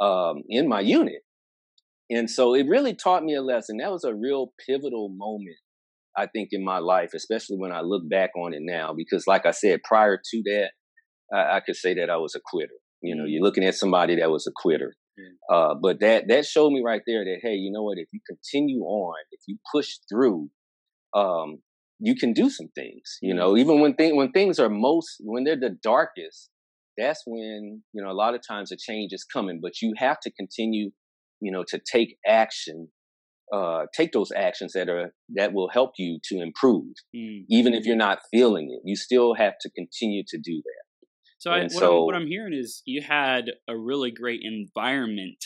[0.00, 0.30] wow.
[0.30, 1.22] um, in my unit.
[2.10, 3.78] And so it really taught me a lesson.
[3.78, 5.56] That was a real pivotal moment
[6.16, 8.92] I think, in my life, especially when I look back on it now.
[8.96, 10.70] Because, like I said, prior to that,
[11.32, 12.74] I, I could say that I was a quitter.
[13.02, 13.26] You know, mm.
[13.28, 14.94] you're looking at somebody that was a quitter.
[15.52, 17.98] Uh, but that that showed me right there that hey, you know what?
[17.98, 20.50] If you continue on, if you push through,
[21.14, 21.58] um,
[21.98, 23.18] you can do some things.
[23.20, 23.58] You know, mm.
[23.58, 26.50] even when things when things are most when they're the darkest,
[26.96, 29.60] that's when you know a lot of times a change is coming.
[29.62, 30.90] But you have to continue,
[31.40, 32.88] you know, to take action
[33.52, 37.44] uh, take those actions that are that will help you to improve, mm.
[37.48, 38.80] even if you're not feeling it.
[38.84, 41.08] You still have to continue to do that.
[41.38, 45.42] So, I, what, so I'm, what I'm hearing is you had a really great environment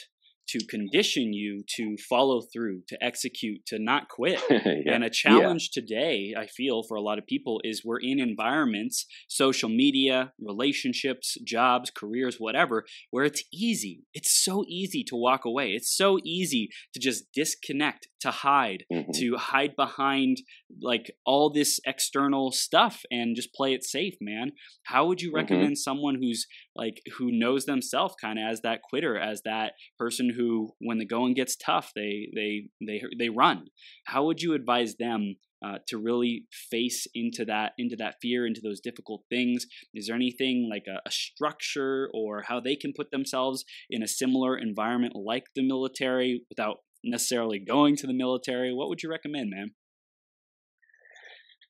[0.48, 4.40] to condition you to follow through, to execute, to not quit.
[4.50, 4.94] yeah.
[4.94, 5.80] And a challenge yeah.
[5.80, 11.36] today, I feel, for a lot of people is we're in environments, social media, relationships,
[11.44, 14.04] jobs, careers, whatever, where it's easy.
[14.12, 15.70] It's so easy to walk away.
[15.70, 19.10] It's so easy to just disconnect, to hide, mm-hmm.
[19.16, 20.38] to hide behind
[20.80, 24.52] like all this external stuff and just play it safe, man.
[24.84, 25.36] How would you mm-hmm.
[25.36, 25.90] recommend mm-hmm.
[25.90, 30.70] someone who's like who knows themselves kind of as that quitter, as that person who,
[30.78, 33.66] when the going gets tough, they they they they run.
[34.06, 38.62] How would you advise them uh, to really face into that into that fear, into
[38.62, 39.66] those difficult things?
[39.92, 44.08] Is there anything like a, a structure or how they can put themselves in a
[44.08, 48.72] similar environment like the military without necessarily going to the military?
[48.72, 49.72] What would you recommend, man?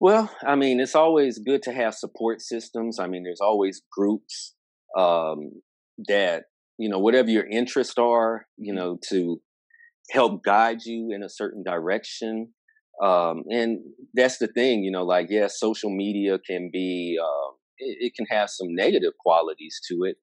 [0.00, 2.98] Well, I mean, it's always good to have support systems.
[2.98, 4.54] I mean, there's always groups
[4.98, 5.62] um,
[6.08, 6.44] that
[6.78, 8.78] you know whatever your interests are you mm-hmm.
[8.78, 9.40] know to
[10.10, 12.52] help guide you in a certain direction
[13.00, 13.78] um, and
[14.12, 18.26] that's the thing you know like yeah social media can be uh, it, it, can
[18.26, 20.16] have some negative qualities to it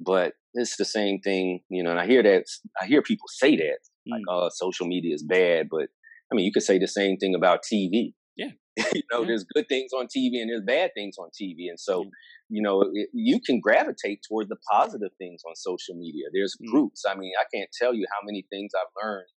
[0.00, 1.90] but it's the same thing, you know.
[1.90, 2.44] And I hear that
[2.80, 4.12] I hear people say that mm.
[4.12, 5.88] like, "Oh, social media is bad," but
[6.30, 8.14] I mean, you could say the same thing about TV.
[8.36, 8.50] Yeah,
[8.92, 9.26] you know, yeah.
[9.28, 12.04] there's good things on TV and there's bad things on TV, and so
[12.48, 16.24] you know, it, you can gravitate toward the positive things on social media.
[16.32, 16.70] There's mm.
[16.70, 17.04] groups.
[17.08, 19.28] I mean, I can't tell you how many things I've learned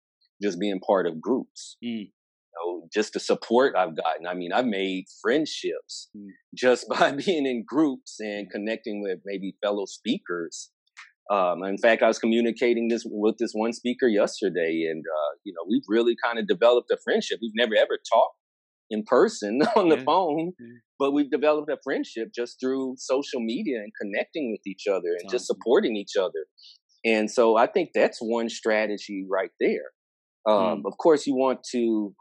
[0.41, 1.77] just being part of groups.
[1.83, 2.07] Mm
[2.53, 4.27] know, just the support I've gotten.
[4.27, 6.27] I mean, I've made friendships mm.
[6.55, 10.69] just by being in groups and connecting with maybe fellow speakers.
[11.31, 15.53] Um, in fact, I was communicating this with this one speaker yesterday, and uh, you
[15.53, 17.39] know, we've really kind of developed a friendship.
[17.41, 18.35] We've never ever talked
[18.89, 20.03] in person on the yeah.
[20.03, 20.53] phone,
[20.99, 25.29] but we've developed a friendship just through social media and connecting with each other and
[25.29, 26.45] just supporting each other.
[27.05, 29.91] And so, I think that's one strategy right there.
[30.47, 30.85] Um, mm.
[30.85, 32.13] Of course, you want to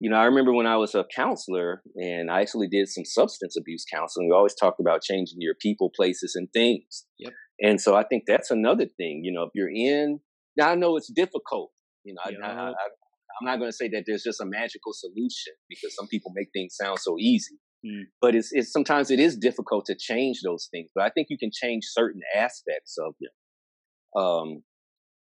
[0.00, 3.54] you know, I remember when I was a counselor and I actually did some substance
[3.56, 4.28] abuse counseling.
[4.28, 7.04] We always talked about changing your people, places, and things.
[7.18, 7.34] Yep.
[7.62, 9.22] And so I think that's another thing.
[9.24, 10.20] You know, if you're in,
[10.56, 11.70] now I know it's difficult.
[12.04, 12.40] You know, yep.
[12.42, 15.94] I, I, I, I'm not going to say that there's just a magical solution because
[15.94, 17.56] some people make things sound so easy.
[17.86, 18.04] Mm.
[18.20, 20.90] But it's, it's sometimes it is difficult to change those things.
[20.94, 24.22] But I think you can change certain aspects of them.
[24.22, 24.62] Um,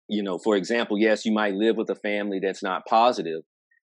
[0.07, 3.41] you know, for example, yes, you might live with a family that's not positive,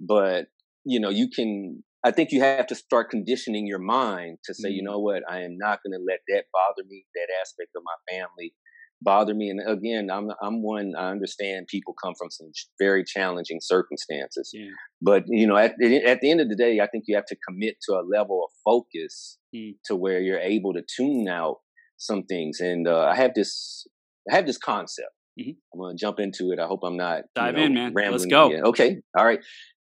[0.00, 0.46] but
[0.84, 4.68] you know, you can, I think you have to start conditioning your mind to say,
[4.68, 4.76] mm-hmm.
[4.76, 7.82] you know what, I am not going to let that bother me, that aspect of
[7.84, 8.54] my family
[9.00, 9.50] bother me.
[9.50, 14.50] And again, I'm, I'm one, I understand people come from some very challenging circumstances.
[14.52, 14.70] Yeah.
[15.00, 15.72] But, you know, at,
[16.06, 18.44] at the end of the day, I think you have to commit to a level
[18.44, 19.74] of focus mm.
[19.86, 21.56] to where you're able to tune out
[21.98, 22.58] some things.
[22.60, 23.86] And uh, I have this,
[24.30, 25.10] I have this concept.
[25.40, 25.52] Mm-hmm.
[25.72, 26.58] I'm going to jump into it.
[26.58, 28.12] I hope I'm not dive you know, in, man.
[28.12, 28.48] Let's go.
[28.48, 28.64] Again.
[28.66, 28.96] Okay.
[29.16, 29.40] All right.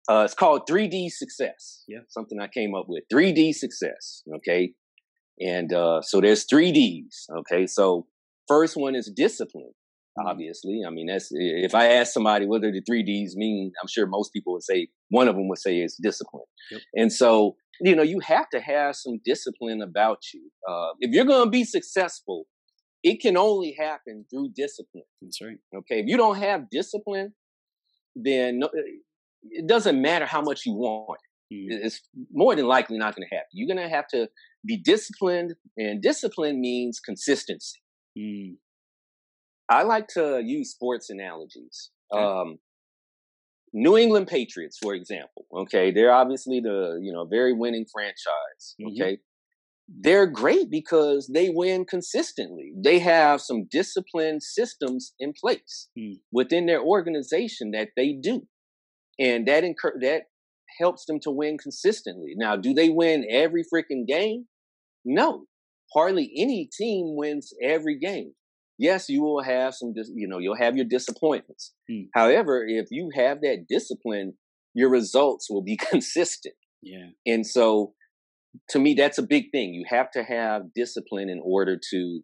[0.08, 1.84] Uh, it's called 3D success.
[1.86, 1.98] Yeah.
[2.08, 3.04] Something I came up with.
[3.12, 4.22] 3D success.
[4.36, 4.72] Okay.
[5.40, 7.26] And uh, so there's three Ds.
[7.40, 7.66] Okay.
[7.66, 8.06] So
[8.48, 9.72] first one is discipline.
[10.18, 10.28] Mm-hmm.
[10.28, 13.88] Obviously, I mean that's if I ask somebody what do the three Ds mean, I'm
[13.88, 16.44] sure most people would say one of them would say is discipline.
[16.70, 16.80] Yep.
[16.94, 20.50] And so you know you have to have some discipline about you.
[20.68, 22.46] Uh, if you're going to be successful,
[23.04, 25.04] it can only happen through discipline.
[25.22, 25.58] That's right.
[25.76, 26.00] Okay.
[26.00, 27.34] If you don't have discipline,
[28.16, 28.70] then no,
[29.42, 31.20] it doesn't matter how much you want.
[31.52, 31.66] Mm.
[31.70, 32.00] It's
[32.32, 33.48] more than likely not going to happen.
[33.52, 34.28] You're going to have to
[34.66, 37.78] be disciplined, and discipline means consistency.
[38.18, 38.56] Mm.
[39.68, 41.90] I like to use sports analogies.
[42.12, 42.22] Okay.
[42.22, 42.58] Um,
[43.74, 48.74] New England Patriots, for example, okay, they're obviously the you know very winning franchise.
[48.80, 49.02] Mm-hmm.
[49.02, 49.18] Okay,
[49.88, 52.72] they're great because they win consistently.
[52.82, 56.14] They have some disciplined systems in place mm.
[56.32, 58.46] within their organization that they do
[59.18, 60.24] and that incur- that
[60.78, 62.34] helps them to win consistently.
[62.36, 64.46] Now, do they win every freaking game?
[65.04, 65.44] No,
[65.92, 68.32] hardly any team wins every game.
[68.78, 71.74] Yes, you will have some, dis- you know, you'll have your disappointments.
[71.90, 72.02] Hmm.
[72.14, 74.34] However, if you have that discipline,
[74.74, 76.54] your results will be consistent.
[76.82, 77.08] Yeah.
[77.26, 77.94] And so,
[78.70, 79.74] to me, that's a big thing.
[79.74, 82.20] You have to have discipline in order to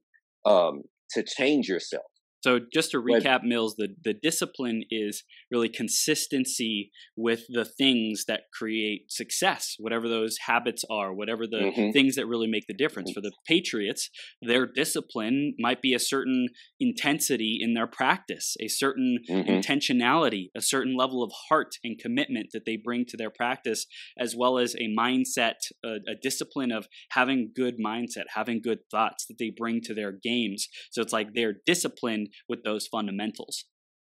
[0.46, 2.04] um, to change yourself.
[2.44, 8.42] So just to recap, Mills, the, the discipline is really consistency with the things that
[8.52, 11.92] create success, whatever those habits are, whatever the mm-hmm.
[11.92, 13.12] things that really make the difference.
[13.12, 14.10] For the Patriots,
[14.42, 19.48] their discipline might be a certain intensity in their practice, a certain mm-hmm.
[19.50, 23.86] intentionality, a certain level of heart and commitment that they bring to their practice,
[24.18, 29.24] as well as a mindset, a, a discipline of having good mindset, having good thoughts
[29.28, 30.68] that they bring to their games.
[30.90, 33.64] So it's like they're disciplined with those fundamentals.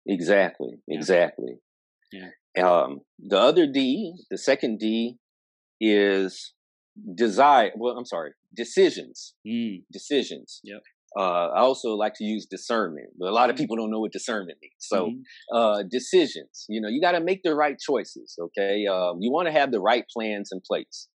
[0.07, 0.79] Exactly.
[0.87, 0.97] Yeah.
[0.97, 1.59] Exactly.
[2.11, 2.29] Yeah.
[2.63, 5.17] Um, the other D, the second D,
[5.79, 6.53] is
[7.15, 7.71] desire.
[7.75, 9.35] Well, I'm sorry, decisions.
[9.47, 9.83] Mm.
[9.91, 10.61] Decisions.
[10.63, 10.81] Yep.
[11.17, 13.63] Uh, I also like to use discernment, but a lot of mm-hmm.
[13.63, 14.73] people don't know what discernment means.
[14.79, 15.55] So, mm-hmm.
[15.55, 16.65] uh, decisions.
[16.67, 18.35] You know, you got to make the right choices.
[18.39, 21.07] Okay, um, you want to have the right plans in place.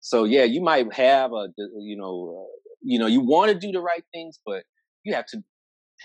[0.00, 3.70] So, yeah, you might have a, you know, uh, you know, you want to do
[3.70, 4.62] the right things, but
[5.04, 5.42] you have to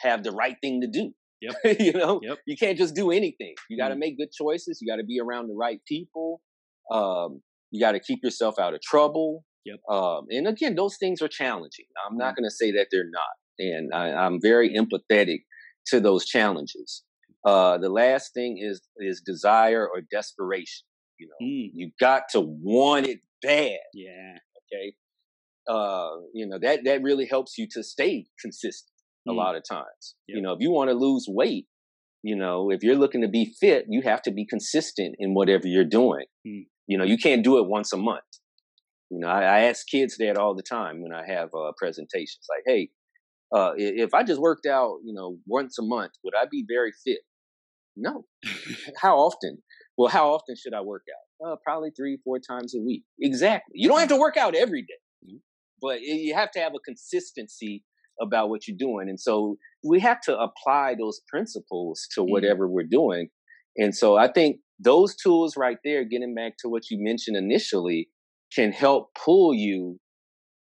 [0.02, 1.14] have the right thing to do.
[1.42, 1.56] Yep.
[1.80, 2.40] you know, yep.
[2.46, 3.56] you can't just do anything.
[3.70, 4.00] You got to mm.
[4.00, 4.80] make good choices.
[4.82, 6.42] You got to be around the right people.
[6.92, 9.44] Um, you got to keep yourself out of trouble.
[9.66, 9.80] Yep.
[9.90, 11.86] Um, and again, those things are challenging.
[12.08, 12.38] I'm not mm.
[12.38, 13.24] going to say that they're not.
[13.58, 15.44] And I, am very empathetic
[15.88, 17.04] to those challenges.
[17.46, 20.86] Uh, the last thing is is desire or desperation.
[21.20, 21.70] You know, mm.
[21.74, 23.80] you got to want it bad.
[23.94, 24.38] Yeah.
[24.74, 24.94] Okay.
[25.68, 28.95] Uh, you know that that really helps you to stay consistent
[29.28, 29.36] a mm.
[29.36, 30.16] lot of times.
[30.28, 30.36] Yep.
[30.36, 31.66] You know, if you want to lose weight,
[32.24, 35.68] you know, if you're looking to be fit, you have to be consistent in whatever
[35.68, 36.26] you're doing.
[36.48, 36.66] Mm.
[36.88, 38.24] You know, you can't do it once a month.
[39.10, 42.46] You know, I, I ask kids that all the time when I have uh, presentations,
[42.50, 42.90] like, "Hey,
[43.56, 46.92] uh, if I just worked out, you know, once a month, would I be very
[47.06, 47.20] fit?
[47.96, 48.26] No.
[49.02, 49.60] how often?
[49.98, 51.48] Well, how often should I work out?
[51.48, 53.04] Uh, probably three, four times a week.
[53.22, 53.74] Exactly.
[53.76, 55.38] You don't have to work out every day, mm-hmm.
[55.82, 57.84] but you have to have a consistency
[58.22, 59.10] about what you're doing.
[59.10, 62.32] And so we have to apply those principles to mm-hmm.
[62.32, 63.30] whatever we're doing.
[63.78, 68.10] And so I think those tools right there, getting back to what you mentioned initially,
[68.54, 70.00] can help pull you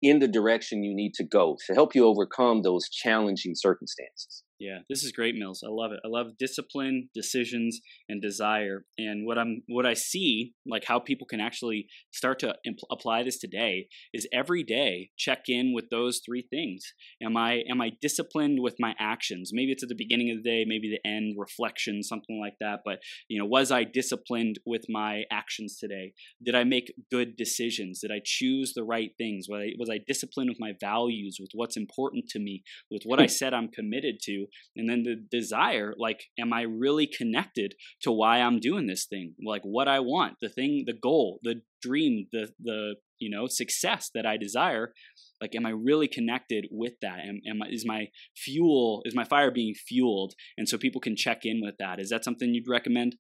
[0.02, 4.44] in the direction you need to go to help you overcome those challenging circumstances.
[4.60, 5.64] Yeah, this is great, Mills.
[5.66, 6.02] I love it.
[6.04, 8.84] I love discipline, decisions, and desire.
[8.98, 13.24] And what I'm, what I see, like how people can actually start to impl- apply
[13.24, 16.94] this today, is every day check in with those three things.
[17.24, 19.52] Am I, am I disciplined with my actions?
[19.54, 22.82] Maybe it's at the beginning of the day, maybe the end, reflection, something like that.
[22.84, 26.14] But you know, was I disciplined with my actions today?
[26.44, 28.02] Did I make good decisions?
[28.02, 29.48] Did I choose the right things?
[29.50, 33.22] Was I, was I disciplined with my values, with what's important to me, with what
[33.22, 34.48] I said I'm committed to?
[34.76, 39.34] And then the desire like am i really connected to why i'm doing this thing?
[39.46, 44.10] Like what i want the thing the goal the dream the the you know success
[44.14, 44.94] that i desire
[45.42, 47.20] like am i really connected with that?
[47.20, 50.34] Am, am I, is my fuel is my fire being fueled?
[50.58, 52.00] And so people can check in with that.
[52.00, 53.16] Is that something you'd recommend?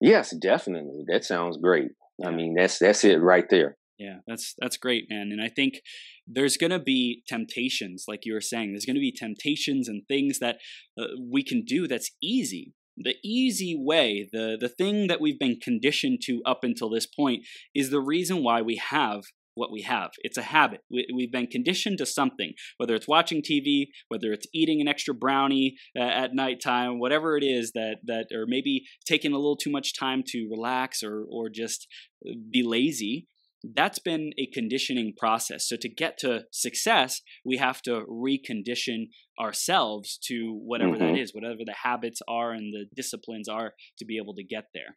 [0.00, 1.04] Yes definitely.
[1.08, 1.92] That sounds great.
[2.24, 5.30] I mean that's that's it right there yeah, that's that's great, man.
[5.32, 5.80] And I think
[6.26, 8.72] there's going to be temptations, like you were saying.
[8.72, 10.58] There's going to be temptations and things that
[10.98, 12.72] uh, we can do that's easy.
[12.96, 17.44] The easy way, the the thing that we've been conditioned to up until this point,
[17.74, 19.22] is the reason why we have
[19.54, 20.10] what we have.
[20.18, 20.80] It's a habit.
[20.90, 25.14] We, have been conditioned to something, whether it's watching TV, whether it's eating an extra
[25.14, 29.70] brownie uh, at nighttime, whatever it is that that, or maybe taking a little too
[29.70, 31.86] much time to relax or or just
[32.26, 33.26] uh, be lazy
[33.74, 35.68] that's been a conditioning process.
[35.68, 39.08] So to get to success, we have to recondition
[39.40, 41.14] ourselves to whatever mm-hmm.
[41.14, 44.64] that is, whatever the habits are and the disciplines are to be able to get
[44.74, 44.96] there.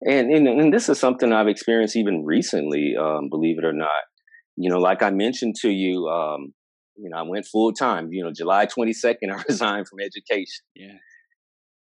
[0.00, 3.90] And and, and this is something I've experienced even recently, um, believe it or not.
[4.56, 6.54] You know, like I mentioned to you, um,
[6.96, 8.12] you know, I went full time.
[8.12, 10.64] You know, July twenty second, I resigned from education.
[10.74, 10.98] Yeah.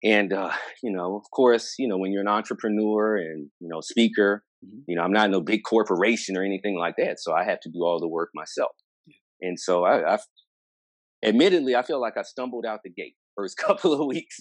[0.03, 3.81] And uh, you know, of course, you know, when you're an entrepreneur and you know
[3.83, 4.79] speaker, Mm-hmm.
[4.89, 7.71] You know, I'm not no big corporation or anything like that, so I have to
[7.71, 8.73] do all the work myself.
[9.07, 9.49] Yeah.
[9.49, 10.19] And so I, I,
[11.25, 14.39] admittedly, I feel like I stumbled out the gate first couple of weeks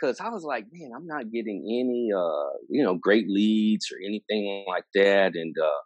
[0.00, 3.98] because I was like, man, I'm not getting any, uh, you know, great leads or
[4.04, 5.80] anything like that, and uh,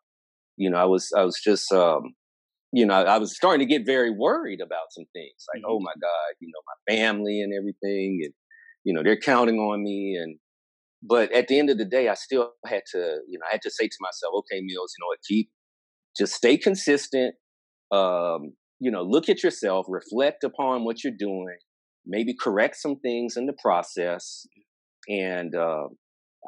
[0.56, 2.14] you know, I was, I was just, um,
[2.72, 5.70] you know, I was starting to get very worried about some things, like, mm-hmm.
[5.70, 8.34] oh my God, you know, my family and everything, and
[8.84, 10.38] you know, they're counting on me, and
[11.02, 13.62] but at the end of the day, I still had to, you know, I had
[13.62, 15.50] to say to myself, okay, Mills, you know what, keep,
[16.16, 17.34] just stay consistent.
[17.92, 21.56] Um, you know, look at yourself, reflect upon what you're doing,
[22.06, 24.46] maybe correct some things in the process.
[25.08, 25.88] And uh,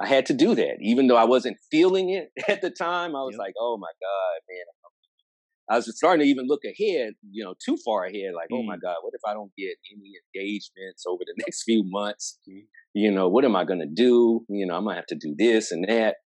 [0.01, 3.17] I had to do that, even though I wasn't feeling it at the time.
[3.17, 3.41] I was yep.
[3.41, 4.65] like, oh my God, man,
[5.71, 8.33] I was starting to even look ahead, you know, too far ahead.
[8.35, 8.59] Like, mm.
[8.59, 8.83] oh my mm.
[8.83, 12.39] God, what if I don't get any engagements over the next few months?
[12.49, 12.63] Mm.
[12.95, 14.45] You know, what am I going to do?
[14.49, 16.17] You know, I'm going to have to do this and that.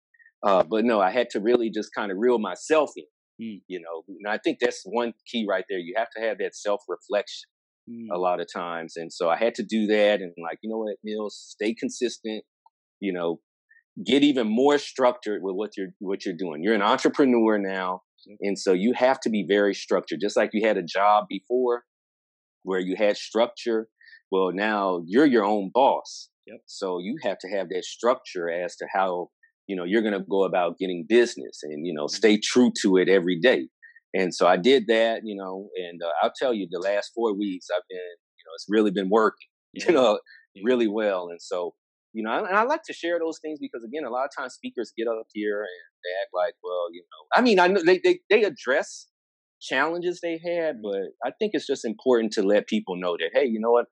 [0.43, 3.05] Uh, but no, I had to really just kind of reel myself in.
[3.41, 3.61] Mm.
[3.69, 5.79] You know, and I think that's one key right there.
[5.79, 7.49] You have to have that self reflection
[7.89, 8.19] a mm.
[8.19, 10.21] lot of times, and so I had to do that.
[10.21, 12.45] And like, you know what, Mills, stay consistent.
[13.01, 13.41] You know,
[14.07, 16.63] get even more structured with what you're what you're doing.
[16.63, 18.03] You're an entrepreneur now.
[18.41, 21.85] And so you have to be very structured, just like you had a job before
[22.63, 23.89] where you had structure.
[24.31, 26.31] Well, now you're your own boss.
[26.47, 26.61] Yep.
[26.67, 29.29] So you have to have that structure as to how,
[29.67, 32.17] you know, you're going to go about getting business and, you know, mm-hmm.
[32.17, 33.69] stay true to it every day.
[34.15, 37.37] And so I did that, you know, and uh, I'll tell you the last four
[37.37, 39.87] weeks I've been, you know, it's really been working, yeah.
[39.89, 40.19] you know,
[40.55, 40.63] yeah.
[40.65, 41.29] really well.
[41.31, 41.75] And so
[42.15, 44.55] you know, and I like to share those things because again, a lot of times
[44.55, 45.69] speakers get up here and
[46.05, 49.09] they act like, well, you know, I mean, I know they they, they address
[49.61, 53.47] challenges they had, but I think it's just important to let people know that, hey,
[53.47, 53.87] you know what,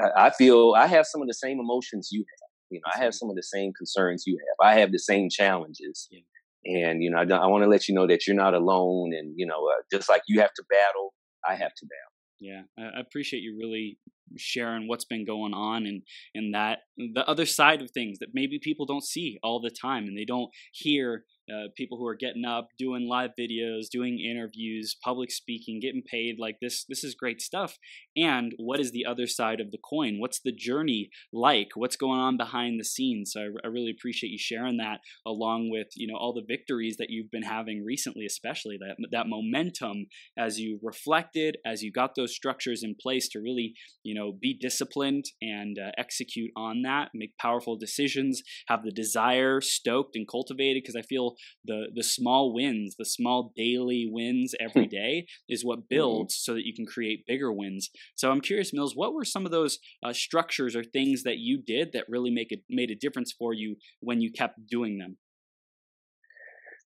[0.00, 2.50] I, I feel I have some of the same emotions you have.
[2.70, 4.66] You know, I have some of the same concerns you have.
[4.66, 6.08] I have the same challenges.
[6.10, 6.20] Yeah.
[6.64, 9.12] And, you know, I, I want to let you know that you're not alone.
[9.12, 11.12] And, you know, uh, just like you have to battle,
[11.46, 12.12] I have to battle.
[12.40, 13.98] Yeah, I appreciate you really
[14.36, 16.02] sharing what's been going on and
[16.34, 20.04] and that the other side of things that maybe people don't see all the time
[20.04, 24.96] and they don't hear uh, people who are getting up, doing live videos, doing interviews,
[25.02, 26.36] public speaking, getting paid.
[26.38, 27.78] Like this, this is great stuff.
[28.16, 30.18] And what is the other side of the coin?
[30.18, 31.68] What's the journey like?
[31.74, 33.32] What's going on behind the scenes?
[33.32, 36.96] So I, I really appreciate you sharing that, along with you know all the victories
[36.98, 42.14] that you've been having recently, especially that that momentum as you reflected, as you got
[42.14, 47.10] those structures in place to really you know be disciplined and uh, execute on that,
[47.14, 50.82] make powerful decisions, have the desire stoked and cultivated.
[50.82, 51.34] Because I feel
[51.64, 55.94] the the small wins, the small daily wins every day, is what mm-hmm.
[55.94, 57.90] builds so that you can create bigger wins.
[58.14, 61.60] So I'm curious, Mills, what were some of those uh, structures or things that you
[61.64, 65.16] did that really make it made a difference for you when you kept doing them?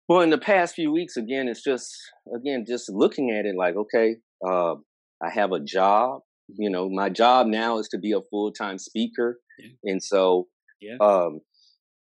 [0.08, 1.90] Well, in the past few weeks, again, it's just
[2.34, 4.74] again just looking at it like, okay, uh,
[5.22, 6.20] I have a job.
[6.48, 9.68] You know, my job now is to be a full time speaker, yeah.
[9.84, 10.48] and so,
[10.80, 10.96] yeah.
[11.00, 11.40] um,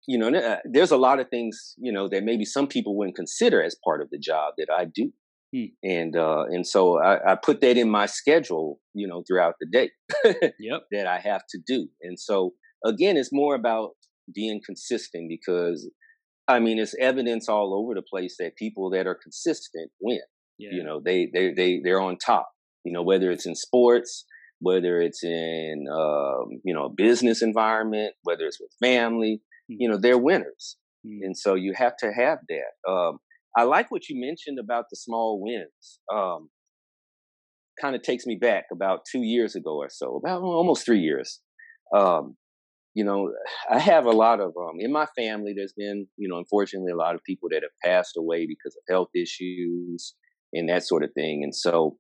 [0.08, 3.16] you know, uh, there's a lot of things you know that maybe some people wouldn't
[3.16, 5.12] consider as part of the job that I do.
[5.56, 5.66] Hmm.
[5.84, 9.68] And uh, and so I, I, put that in my schedule, you know, throughout the
[9.72, 9.92] day
[10.60, 10.82] yep.
[10.92, 11.88] that I have to do.
[12.02, 12.54] And so
[12.84, 13.92] again, it's more about
[14.34, 15.90] being consistent because
[16.48, 20.20] I mean it's evidence all over the place that people that are consistent win.
[20.58, 20.72] Yeah.
[20.74, 22.50] You know, they they they they're on top.
[22.84, 24.26] You know, whether it's in sports,
[24.60, 29.42] whether it's in um, you know a business environment, whether it's with family.
[29.68, 30.78] You know, they're winners.
[31.06, 31.24] Hmm.
[31.24, 32.92] And so you have to have that.
[32.92, 33.20] Um,
[33.58, 36.00] I like what you mentioned about the small wins.
[36.14, 36.50] Um,
[37.80, 41.42] kind of takes me back about two years ago or so, about almost three years.
[41.96, 42.38] Um,
[42.94, 43.32] you know,
[43.70, 45.54] I have a lot of um, in my family.
[45.56, 48.84] There's been, you know, unfortunately, a lot of people that have passed away because of
[48.90, 50.16] health issues
[50.54, 51.42] and that sort of thing.
[51.44, 51.98] And so,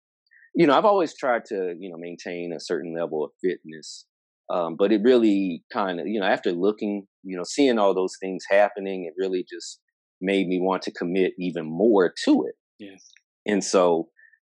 [0.56, 4.06] you know, I've always tried to, you know, maintain a certain level of fitness.
[4.50, 8.16] Um, but it really kind of, you know, after looking, you know, seeing all those
[8.22, 9.80] things happening, it really just
[10.22, 12.56] made me want to commit even more to it.
[12.80, 13.12] Yes.
[13.46, 14.10] And so,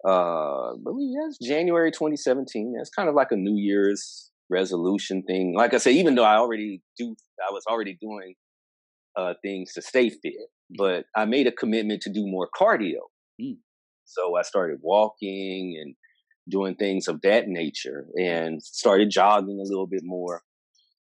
[0.07, 2.75] uh, but yes, January 2017.
[2.77, 5.55] That's kind of like a New Year's resolution thing.
[5.57, 8.35] Like I said, even though I already do, I was already doing
[9.17, 10.35] uh, things to stay fit,
[10.79, 13.09] but I made a commitment to do more cardio.
[13.41, 13.59] Mm.
[14.05, 15.95] So I started walking and
[16.51, 20.43] doing things of that nature and started jogging a little bit more.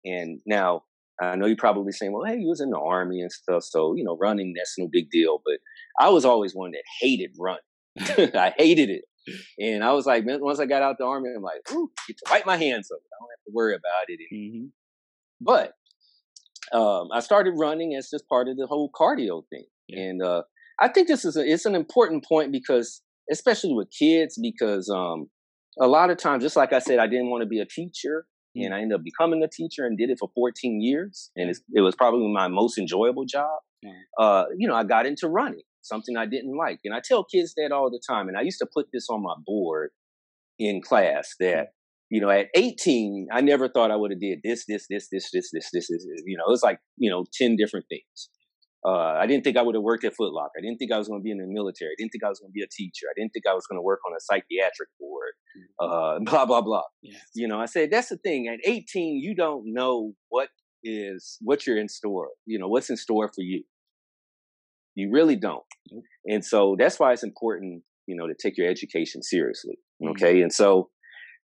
[0.05, 0.83] And now
[1.21, 3.63] I know you're probably saying, well, hey, you was in the army and stuff.
[3.63, 5.41] So, you know, running, that's no big deal.
[5.45, 5.59] But
[5.99, 7.61] I was always one that hated running.
[8.35, 9.03] I hated it.
[9.59, 12.17] And I was like, man, once I got out the army, I'm like, ooh, get
[12.17, 12.95] to wipe my hands it.
[12.95, 14.19] I don't have to worry about it.
[14.33, 14.65] Mm-hmm.
[15.41, 15.73] But
[16.71, 19.65] um, I started running as just part of the whole cardio thing.
[19.87, 20.01] Yeah.
[20.01, 20.43] And uh,
[20.79, 23.01] I think this is a, it's an important point because,
[23.31, 25.27] especially with kids, because um,
[25.79, 28.25] a lot of times, just like I said, I didn't want to be a teacher
[28.55, 31.31] and I ended up becoming a teacher and did it for 14 years.
[31.35, 33.59] And it was probably my most enjoyable job.
[34.17, 36.79] Uh, you know, I got into running, something I didn't like.
[36.83, 38.27] And I tell kids that all the time.
[38.27, 39.91] And I used to put this on my board
[40.57, 41.67] in class that,
[42.09, 45.29] you know, at 18, I never thought I would have did this, this, this, this,
[45.31, 48.29] this, this, this, this, you know, it's like, you know, 10 different things.
[48.85, 50.53] Uh, I didn't think I would have worked at Foot Locker.
[50.57, 51.91] I didn't think I was going to be in the military.
[51.91, 53.07] I didn't think I was going to be a teacher.
[53.09, 55.33] I didn't think I was going to work on a psychiatric ward.
[55.81, 55.85] Mm-hmm.
[55.85, 56.83] Uh, blah blah blah.
[57.35, 58.47] You know, I said that's the thing.
[58.47, 60.49] At 18, you don't know what
[60.83, 62.29] is what you're in store.
[62.45, 63.63] You know what's in store for you.
[64.95, 65.63] You really don't.
[65.91, 66.33] Mm-hmm.
[66.33, 69.75] And so that's why it's important, you know, to take your education seriously.
[70.11, 70.35] Okay.
[70.35, 70.43] Mm-hmm.
[70.43, 70.89] And so,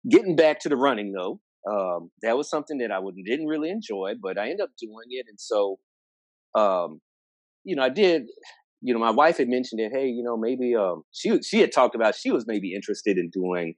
[0.09, 3.69] getting back to the running though, um, that was something that I would, didn't really
[3.69, 5.25] enjoy, but I ended up doing it.
[5.27, 5.79] And so,
[6.53, 7.01] um,
[7.65, 8.27] you know, I did,
[8.81, 9.91] you know, my wife had mentioned it.
[9.93, 13.29] Hey, you know, maybe um, she she had talked about she was maybe interested in
[13.31, 13.75] doing,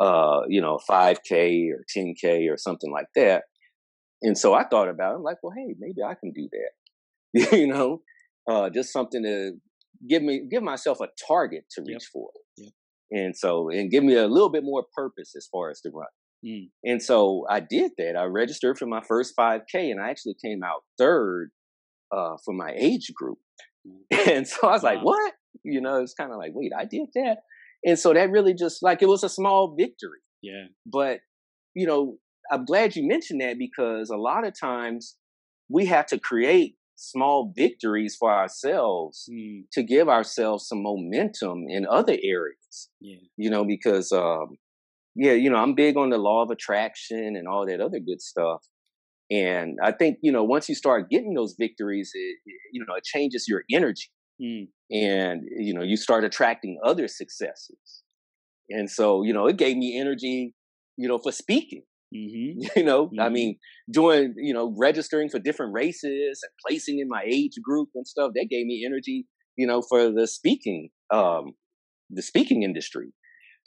[0.00, 3.42] uh, you know, five k or ten k or something like that.
[4.22, 5.16] And so I thought about it.
[5.16, 7.52] I'm like, well, hey, maybe I can do that.
[7.58, 8.02] you know,
[8.48, 9.52] uh, just something to
[10.08, 12.02] give me give myself a target to reach yep.
[12.12, 12.30] for.
[12.56, 12.72] Yep.
[13.10, 16.06] And so, and give me a little bit more purpose as far as the run.
[16.44, 16.70] Mm.
[16.84, 18.16] And so I did that.
[18.16, 21.50] I registered for my first 5K and I actually came out third
[22.12, 23.38] uh, for my age group.
[23.86, 24.28] Mm.
[24.32, 25.32] And so I was like, what?
[25.64, 27.38] You know, it's kind of like, wait, I did that.
[27.84, 30.20] And so that really just like it was a small victory.
[30.40, 30.66] Yeah.
[30.86, 31.20] But,
[31.74, 32.18] you know,
[32.50, 35.16] I'm glad you mentioned that because a lot of times
[35.68, 39.62] we have to create small victories for ourselves mm.
[39.72, 42.90] to give ourselves some momentum in other areas.
[43.00, 43.16] Yeah.
[43.36, 44.58] You know, because um
[45.14, 48.22] yeah, you know, I'm big on the law of attraction and all that other good
[48.22, 48.62] stuff.
[49.32, 52.36] And I think, you know, once you start getting those victories, it,
[52.72, 54.10] you know, it changes your energy.
[54.42, 54.68] Mm.
[54.90, 58.02] And, you know, you start attracting other successes.
[58.68, 60.54] And so, you know, it gave me energy,
[60.96, 61.82] you know, for speaking.
[62.14, 62.60] Mm-hmm.
[62.76, 63.20] You know, mm-hmm.
[63.20, 63.58] I mean,
[63.90, 68.32] doing, you know, registering for different races and placing in my age group and stuff,
[68.34, 69.26] that gave me energy,
[69.56, 71.52] you know, for the speaking, um,
[72.10, 73.14] the speaking industry.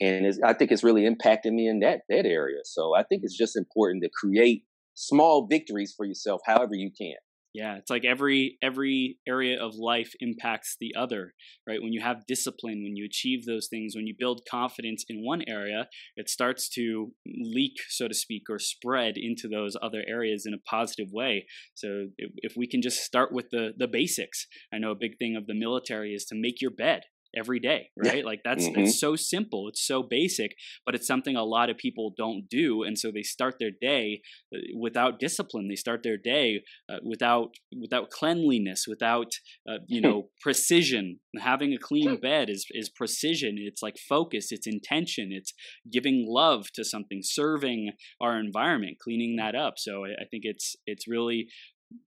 [0.00, 2.60] And I think it's really impacted me in that, that area.
[2.64, 4.62] So I think it's just important to create
[4.96, 7.14] small victories for yourself, however you can.
[7.54, 11.32] Yeah, it's like every every area of life impacts the other,
[11.66, 11.80] right?
[11.80, 15.40] When you have discipline, when you achieve those things, when you build confidence in one
[15.48, 15.88] area,
[16.18, 20.58] it starts to leak, so to speak, or spread into those other areas in a
[20.68, 21.46] positive way.
[21.74, 25.34] So if, we can just start with the the basics, I know a big thing
[25.34, 27.04] of the military is to make your bed,
[27.36, 28.24] every day, right?
[28.24, 28.80] Like that's mm-hmm.
[28.80, 32.82] it's so simple, it's so basic, but it's something a lot of people don't do,
[32.82, 34.22] and so they start their day
[34.54, 35.68] uh, without discipline.
[35.68, 39.32] They start their day uh, without without cleanliness, without
[39.68, 41.20] uh, you know precision.
[41.38, 43.56] Having a clean bed is is precision.
[43.58, 44.48] It's like focus.
[44.50, 45.30] It's intention.
[45.32, 45.52] It's
[45.92, 49.74] giving love to something, serving our environment, cleaning that up.
[49.76, 51.48] So I, I think it's it's really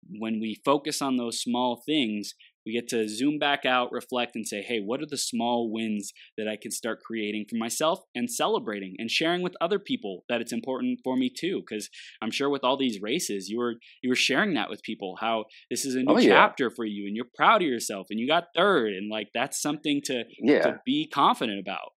[0.10, 2.34] when we focus on those small things,
[2.70, 6.14] we get to zoom back out, reflect, and say, hey, what are the small wins
[6.38, 10.40] that I can start creating for myself and celebrating and sharing with other people that
[10.40, 11.64] it's important for me too?
[11.68, 11.90] Because
[12.22, 15.46] I'm sure with all these races, you were you were sharing that with people how
[15.72, 16.30] this is a new oh, yeah.
[16.30, 19.60] chapter for you and you're proud of yourself and you got third and like that's
[19.60, 20.62] something to yeah.
[20.62, 21.94] to be confident about.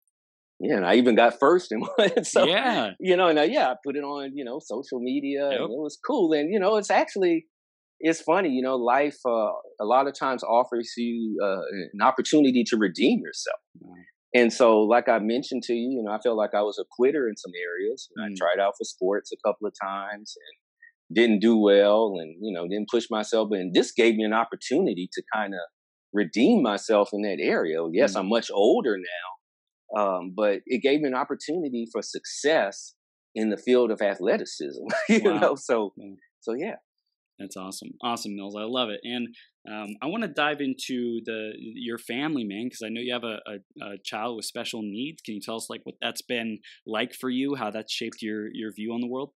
[0.60, 2.24] Yeah, and I even got first in one.
[2.24, 5.48] so yeah, you know, and uh, yeah, I put it on you know social media.
[5.50, 5.60] Yep.
[5.62, 7.46] And it was cool, and you know, it's actually
[8.00, 11.62] it's funny, you know, life uh, a lot of times offers you uh,
[11.92, 13.60] an opportunity to redeem yourself.
[14.34, 16.84] And so, like I mentioned to you, you know, I felt like I was a
[16.96, 18.08] quitter in some areas.
[18.16, 18.24] Mm.
[18.24, 22.52] I tried out for sports a couple of times and didn't do well, and you
[22.52, 23.48] know, didn't push myself.
[23.50, 25.60] And this gave me an opportunity to kind of
[26.12, 27.78] redeem myself in that area.
[27.92, 28.20] Yes, mm.
[28.20, 32.94] I'm much older now, um, but it gave me an opportunity for success
[33.34, 34.84] in the field of athleticism.
[35.08, 35.38] you wow.
[35.38, 36.14] know, so mm.
[36.40, 36.76] so yeah.
[37.40, 38.54] That's awesome, awesome, Mills.
[38.54, 39.28] I love it, and
[39.68, 43.24] um, I want to dive into the your family, man, because I know you have
[43.24, 45.20] a, a, a, child with special needs.
[45.22, 47.56] Can you tell us like what that's been like for you?
[47.56, 49.32] How that's shaped your your view on the world?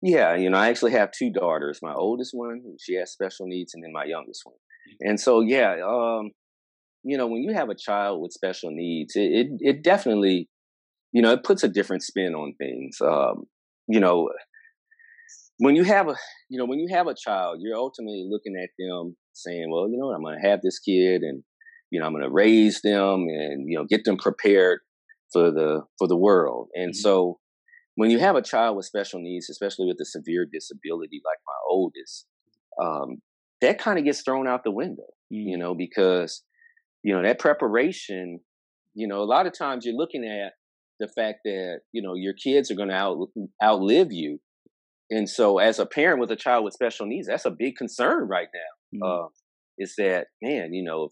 [0.00, 1.80] Yeah, you know, I actually have two daughters.
[1.82, 4.54] My oldest one, she has special needs, and then my youngest one.
[4.54, 5.10] Mm-hmm.
[5.10, 6.30] And so, yeah, um,
[7.02, 10.48] you know, when you have a child with special needs, it, it, it definitely,
[11.12, 12.98] you know, it puts a different spin on things.
[13.02, 13.44] Um,
[13.88, 14.30] you know,
[15.60, 16.14] when you have a
[16.48, 19.98] you know when you have a child you're ultimately looking at them saying well you
[19.98, 21.42] know what i'm going to have this kid and
[21.90, 24.80] you know i'm going to raise them and you know get them prepared
[25.32, 27.00] for the for the world and mm-hmm.
[27.00, 27.38] so
[27.94, 31.54] when you have a child with special needs especially with a severe disability like my
[31.68, 32.26] oldest
[32.80, 33.20] um,
[33.60, 35.02] that kind of gets thrown out the window
[35.32, 35.48] mm-hmm.
[35.48, 36.42] you know because
[37.02, 38.40] you know that preparation
[38.94, 40.52] you know a lot of times you're looking at
[40.98, 43.28] the fact that you know your kids are going to out,
[43.62, 44.38] outlive you
[45.10, 48.28] and so, as a parent with a child with special needs, that's a big concern
[48.28, 48.98] right now.
[48.98, 49.24] Mm-hmm.
[49.24, 49.28] Uh,
[49.78, 51.04] is that man, you know,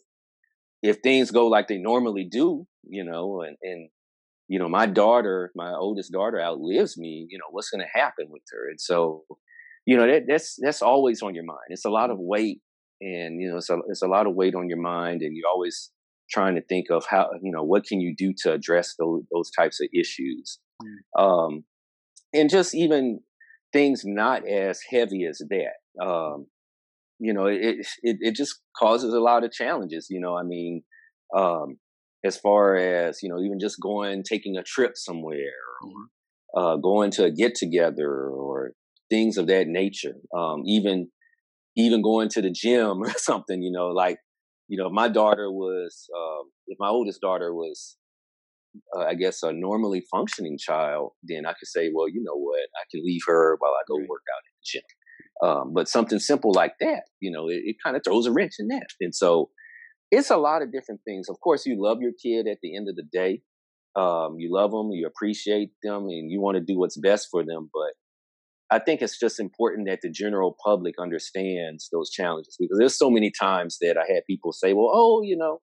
[0.83, 3.89] if, if, things go like they normally do, you know, and and
[4.47, 7.27] you know, my daughter, my oldest daughter, outlives me.
[7.29, 8.71] You know, what's going to happen with her?
[8.71, 9.25] And so,
[9.85, 11.59] you know, that that's that's always on your mind.
[11.69, 12.61] It's a lot of weight,
[13.01, 15.49] and you know, it's a it's a lot of weight on your mind, and you're
[15.49, 15.91] always
[16.31, 19.51] trying to think of how you know what can you do to address those those
[19.51, 20.61] types of issues.
[20.83, 21.25] Mm-hmm.
[21.25, 21.65] Um,
[22.33, 23.21] and just even
[23.73, 26.05] things not as heavy as that.
[26.05, 26.47] Um,
[27.19, 30.07] you know, it, it, it just causes a lot of challenges.
[30.09, 30.83] You know, I mean,
[31.37, 31.79] um,
[32.25, 35.53] as far as you know, even just going, taking a trip somewhere,
[35.83, 38.73] or uh, going to a get together, or
[39.11, 40.15] things of that nature.
[40.37, 41.09] Um, even
[41.77, 43.63] even going to the gym or something.
[43.63, 44.19] You know, like
[44.69, 47.97] you know, my daughter was, um, if my oldest daughter was
[48.97, 52.69] uh, I guess, a normally functioning child, then I could say, well, you know what,
[52.77, 54.09] I can leave her while I go right.
[54.09, 54.83] work out in the gym.
[55.41, 58.55] Um, but something simple like that, you know, it, it kind of throws a wrench
[58.59, 58.87] in that.
[59.01, 59.51] And so
[60.11, 61.29] it's a lot of different things.
[61.29, 63.43] Of course, you love your kid at the end of the day.
[63.97, 67.45] Um, you love them, you appreciate them, and you want to do what's best for
[67.45, 67.71] them.
[67.73, 67.95] But
[68.71, 73.11] I think it's just important that the general public understands those challenges because there's so
[73.11, 75.61] many times that I had people say, well, oh, you know,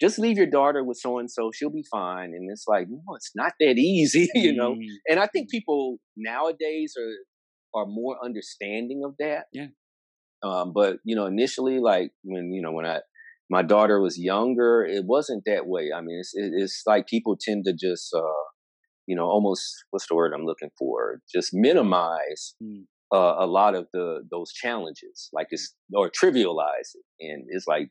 [0.00, 2.32] just leave your daughter with so and so she'll be fine.
[2.34, 4.74] And it's like no it's not that easy you know?
[4.74, 4.86] Mm.
[5.08, 5.50] and i think mm.
[5.50, 9.44] people nowadays are are more understanding of that.
[9.52, 9.68] Yeah.
[10.42, 13.00] Um, but you know initially like when you know when i
[13.50, 15.90] my daughter was younger it wasn't that way.
[15.94, 18.44] I mean it's it's like people tend to just uh
[19.06, 21.20] you know almost what's the word i'm looking for?
[21.32, 22.84] Just minimize mm.
[23.12, 25.28] uh, a lot of the those challenges.
[25.32, 27.04] Like it's or trivialize it.
[27.20, 27.90] And it's like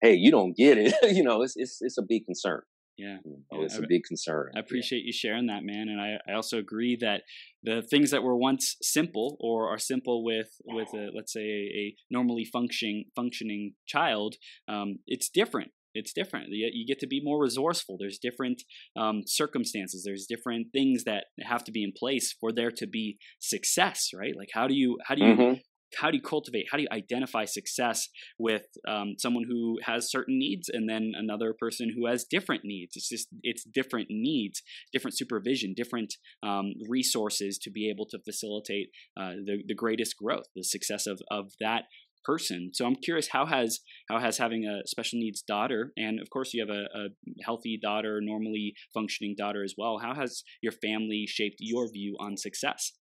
[0.00, 0.94] hey, you don't get it.
[1.14, 2.62] you know, it's, it's, it's a big concern.
[2.96, 3.16] Yeah.
[3.50, 4.50] Oh, it's a big concern.
[4.54, 5.06] I appreciate yeah.
[5.06, 5.88] you sharing that, man.
[5.88, 7.22] And I, I also agree that
[7.62, 11.78] the things that were once simple or are simple with with a, let's say a,
[11.78, 14.34] a normally functioning functioning child,
[14.68, 16.46] um, it's different it's different.
[16.50, 17.96] You, get to be more resourceful.
[17.98, 18.62] There's different
[18.96, 20.02] um, circumstances.
[20.04, 24.34] There's different things that have to be in place for there to be success, right?
[24.36, 25.60] Like how do you how do you mm-hmm.
[25.98, 26.66] How do you cultivate?
[26.70, 31.54] How do you identify success with um, someone who has certain needs and then another
[31.58, 32.96] person who has different needs?
[32.96, 34.62] It's just it's different needs,
[34.92, 38.88] different supervision, different um, resources to be able to facilitate
[39.18, 41.84] uh, the the greatest growth, the success of of that
[42.24, 42.70] person.
[42.74, 46.52] So I'm curious how has how has having a special needs daughter, and of course
[46.54, 47.08] you have a, a,
[47.44, 49.98] healthy daughter, normally functioning daughter as well.
[49.98, 52.92] How has your family shaped your view on success?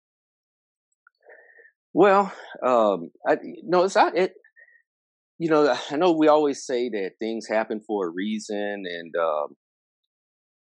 [1.94, 2.32] Well,
[2.64, 4.34] um, I, no, it's not it.
[5.38, 9.56] You know, I know we always say that things happen for a reason, and um,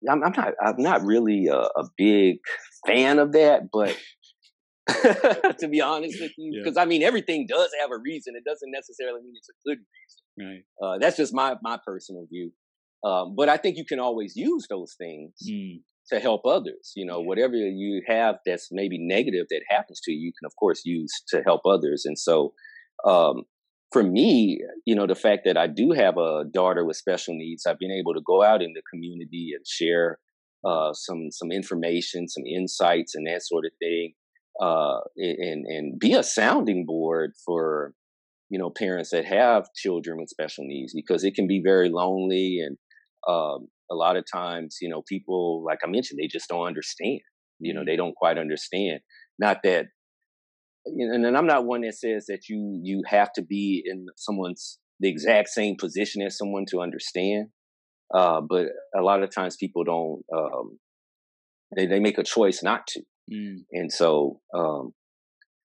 [0.10, 0.54] I'm, I'm, not.
[0.62, 2.38] I'm not really a, a big
[2.88, 3.98] fan of that, but
[5.60, 6.82] to be honest with you, because yeah.
[6.82, 8.34] I mean everything does have a reason.
[8.36, 10.22] It doesn't necessarily mean it's a good reason.
[10.40, 10.64] Right.
[10.82, 12.52] Uh, that's just my my personal view.
[13.04, 15.82] Um, but I think you can always use those things mm.
[16.12, 16.94] To help others.
[16.96, 20.56] You know, whatever you have that's maybe negative that happens to you, you can of
[20.58, 22.04] course use to help others.
[22.06, 22.54] And so,
[23.06, 23.44] um,
[23.92, 27.66] for me, you know, the fact that I do have a daughter with special needs,
[27.66, 30.18] I've been able to go out in the community and share
[30.66, 34.14] uh, some some information, some insights, and that sort of thing
[34.60, 37.94] uh, and and be a sounding board for
[38.50, 42.60] you know parents that have children with special needs because it can be very lonely
[42.60, 42.78] and
[43.28, 47.20] um, a lot of times you know people like I mentioned they just don't understand
[47.60, 49.02] you know they don't quite understand.
[49.38, 49.88] Not that
[50.88, 54.80] know, and I'm not one that says that you you have to be in someone's
[55.00, 57.48] the exact same position as someone to understand
[58.14, 60.78] uh, but a lot of times people don't um,
[61.76, 63.02] they, they make a choice not to.
[63.32, 63.64] Mm.
[63.72, 64.94] And so, um,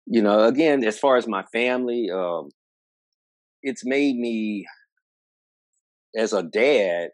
[0.06, 2.50] you know, again, as far as my family, um,
[3.62, 4.66] it's made me,
[6.16, 7.10] as a dad,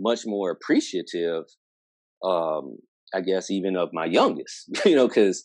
[0.00, 1.44] much more appreciative.
[2.24, 2.78] Um,
[3.14, 5.44] I guess even of my youngest, you know, because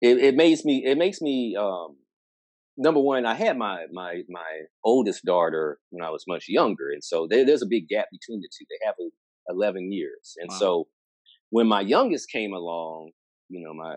[0.00, 1.96] it, it makes me it makes me um,
[2.76, 3.26] number one.
[3.26, 7.44] I had my my my oldest daughter when I was much younger, and so there,
[7.44, 8.66] there's a big gap between the two.
[8.68, 8.94] They have
[9.48, 10.58] eleven years, and wow.
[10.58, 10.88] so
[11.50, 13.10] when my youngest came along,
[13.48, 13.96] you know, my,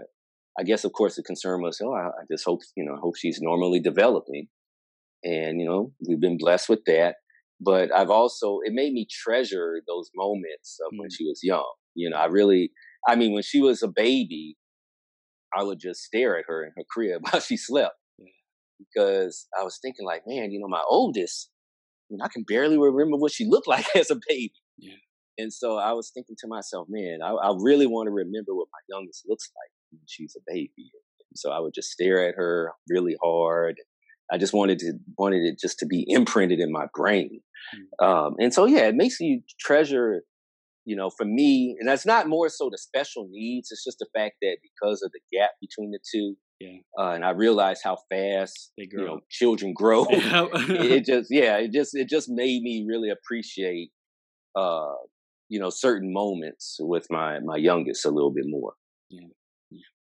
[0.59, 2.99] I guess, of course, the concern was, oh, I, I just hope, you know, I
[2.99, 4.47] hope she's normally developing.
[5.23, 7.15] And, you know, we've been blessed with that.
[7.63, 10.99] But I've also, it made me treasure those moments of mm.
[10.99, 11.71] when she was young.
[11.93, 12.71] You know, I really,
[13.07, 14.57] I mean, when she was a baby,
[15.55, 17.95] I would just stare at her in her crib while she slept
[18.79, 21.49] because I was thinking, like, man, you know, my oldest,
[22.09, 24.53] you know, I can barely remember what she looked like as a baby.
[24.77, 24.93] Yeah.
[25.37, 28.67] And so I was thinking to myself, man, I, I really want to remember what
[28.71, 30.91] my youngest looks like when she's a baby.
[31.31, 33.75] And so I would just stare at her really hard.
[34.31, 37.41] I just wanted to wanted it just to be imprinted in my brain.
[37.75, 38.05] Mm-hmm.
[38.05, 40.21] Um, and so yeah, it makes you treasure,
[40.85, 43.69] you know, for me, and that's not more so the special needs.
[43.71, 46.77] It's just the fact that because of the gap between the two, yeah.
[46.97, 50.05] Uh, and I realized how fast you know children grow.
[50.09, 53.89] it just yeah, it just it just made me really appreciate
[54.55, 54.93] uh,
[55.49, 58.73] you know certain moments with my my youngest a little bit more.
[59.09, 59.27] Yeah.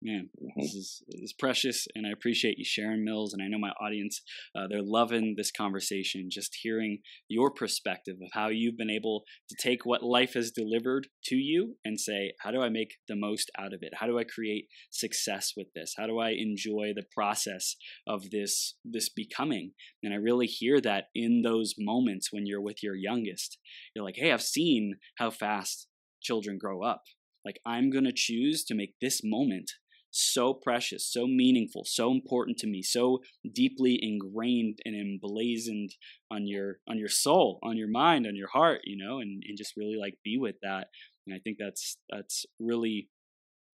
[0.01, 3.35] Man, this is, this is precious, and I appreciate you sharing, Mills.
[3.35, 4.23] And I know my audience,
[4.57, 6.99] uh, they're loving this conversation, just hearing
[7.29, 11.77] your perspective of how you've been able to take what life has delivered to you
[11.85, 13.95] and say, how do I make the most out of it?
[13.95, 15.95] How do I create success with this?
[15.99, 17.75] How do I enjoy the process
[18.07, 19.73] of this, this becoming?
[20.03, 23.59] And I really hear that in those moments when you're with your youngest.
[23.95, 25.89] You're like, hey, I've seen how fast
[26.23, 27.03] children grow up.
[27.49, 29.71] Like, I'm going to choose to make this moment
[30.11, 33.21] so precious, so meaningful, so important to me, so
[33.55, 35.95] deeply ingrained and emblazoned
[36.31, 39.57] on your on your soul, on your mind, on your heart, you know, and, and
[39.57, 40.89] just really like be with that.
[41.27, 43.09] And I think that's that's really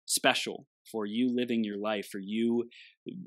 [0.05, 2.69] special for you living your life, for you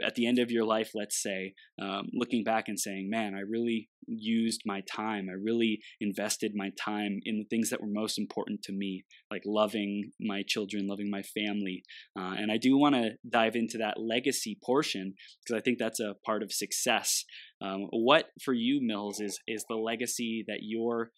[0.04, 3.40] at the end of your life, let's say, um, looking back and saying, man, I
[3.40, 5.28] really used my time.
[5.28, 9.42] I really invested my time in the things that were most important to me, like
[9.44, 11.82] loving my children, loving my family.
[12.18, 15.14] Uh, and I do want to dive into that legacy portion
[15.44, 17.24] because I think that's a part of success.
[17.60, 21.10] Um, what for you, Mills, is is the legacy that you're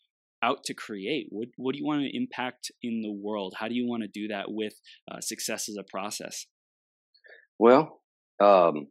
[0.42, 1.26] out to create?
[1.30, 3.54] What what do you want to impact in the world?
[3.58, 4.74] How do you want to do that with
[5.10, 6.46] uh, success as a process?
[7.58, 8.00] Well,
[8.40, 8.88] um,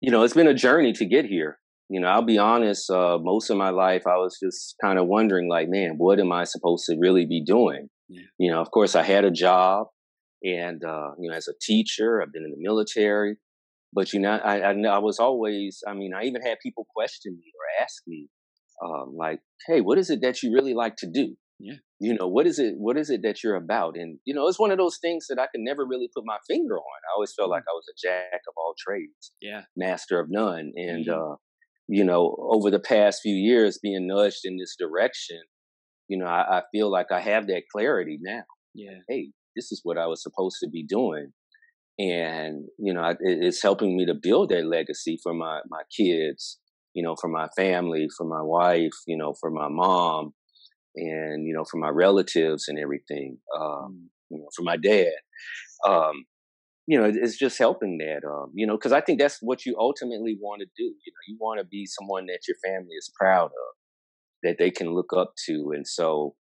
[0.00, 1.58] you know, it's been a journey to get here.
[1.88, 5.06] you know, I'll be honest, uh, most of my life I was just kind of
[5.06, 7.88] wondering, like, man, what am I supposed to really be doing?
[8.08, 8.22] Yeah.
[8.38, 9.88] You know, of course, I had a job,
[10.42, 13.36] and uh, you know, as a teacher, I've been in the military,
[13.92, 17.34] but you know, I, I, I was always, I mean, I even had people question
[17.34, 18.28] me or ask me,
[18.84, 21.36] um, like, hey, what is it that you really like to do?
[21.58, 21.76] Yeah.
[21.98, 23.96] You know, what is it, what is it that you're about?
[23.96, 26.36] And, you know, it's one of those things that I could never really put my
[26.46, 27.00] finger on.
[27.08, 27.70] I always felt like mm.
[27.70, 29.32] I was a jack of all trades.
[29.40, 29.62] Yeah.
[29.74, 30.72] Master of none.
[30.76, 31.32] And, mm-hmm.
[31.32, 31.36] uh,
[31.88, 35.40] you know, over the past few years being nudged in this direction,
[36.08, 38.42] you know, I, I feel like I have that clarity now.
[38.74, 38.98] Yeah.
[39.08, 41.32] Hey, this is what I was supposed to be doing.
[41.98, 46.58] And, you know, it, it's helping me to build that legacy for my, my kids,
[46.92, 50.32] you know, for my family, for my wife, you know, for my mom,
[50.96, 54.06] and you know for my relatives and everything um, mm.
[54.30, 55.12] you know for my dad
[55.86, 56.24] um,
[56.86, 59.76] you know it's just helping that um, you know because i think that's what you
[59.78, 63.10] ultimately want to do you know you want to be someone that your family is
[63.18, 63.74] proud of
[64.42, 66.34] that they can look up to and so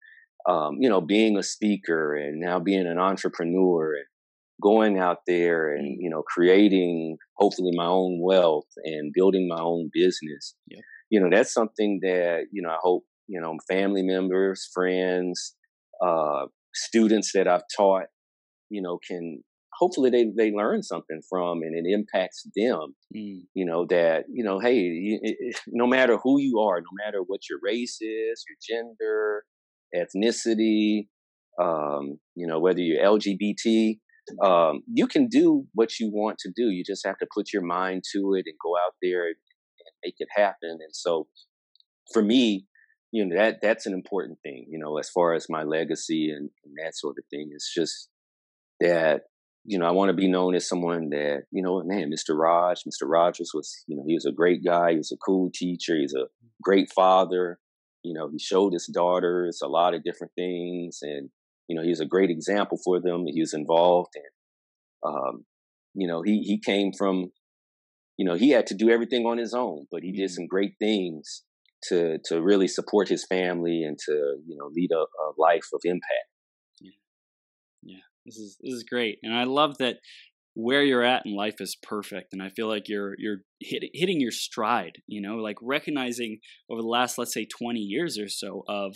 [0.47, 4.06] um, you know being a speaker and now being an entrepreneur and
[4.62, 5.97] going out there and mm.
[5.99, 10.80] you know creating hopefully my own wealth and building my own business yeah.
[11.10, 15.55] you know that's something that you know i hope you know, family members, friends,
[16.05, 18.05] uh, students that I've taught,
[18.69, 19.43] you know, can
[19.78, 23.41] hopefully they, they learn something from and it impacts them, mm.
[23.53, 24.80] you know, that, you know, hey,
[25.21, 29.43] it, no matter who you are, no matter what your race is, your gender,
[29.95, 31.07] ethnicity,
[31.61, 33.99] um, you know, whether you're LGBT,
[34.43, 36.69] um, you can do what you want to do.
[36.69, 39.93] You just have to put your mind to it and go out there and, and
[40.03, 40.78] make it happen.
[40.80, 41.28] And so
[42.11, 42.65] for me,
[43.14, 46.49] you know that that's an important thing you know as far as my legacy and,
[46.66, 48.09] and that sort of thing it's just
[48.82, 49.22] that
[49.64, 52.80] you know i want to be known as someone that you know man mr raj
[52.84, 55.95] mr rogers was you know he was a great guy he was a cool teacher
[55.95, 56.26] he's a
[56.61, 57.59] great father
[58.01, 61.30] you know he showed his daughters a lot of different things and
[61.68, 65.45] you know he was a great example for them he was involved and um,
[65.93, 67.32] you know he he came from
[68.18, 70.34] you know he had to do everything on his own but he did mm-hmm.
[70.34, 71.43] some great things
[71.89, 74.11] to to really support his family and to
[74.45, 76.29] you know lead a, a life of impact.
[76.81, 76.91] Yeah,
[77.84, 79.97] yeah, this is this is great, and I love that
[80.55, 84.21] where you're at in life is perfect and i feel like you're you're hit, hitting
[84.21, 86.38] your stride you know like recognizing
[86.69, 88.95] over the last let's say 20 years or so of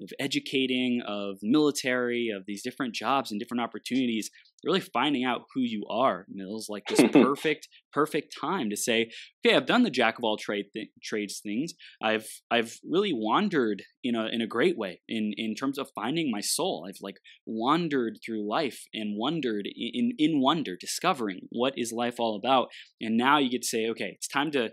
[0.00, 4.30] of educating, of military, of these different jobs and different opportunities,
[4.64, 6.26] really finding out who you are.
[6.28, 9.10] Mills like this perfect, perfect time to say,
[9.44, 11.74] okay, I've done the jack of all trade th- trades things.
[12.02, 16.30] I've I've really wandered in a in a great way in in terms of finding
[16.30, 16.86] my soul.
[16.88, 22.36] I've like wandered through life and wondered in in wonder, discovering what is life all
[22.36, 22.68] about.
[23.00, 24.70] And now you get to say, okay, it's time to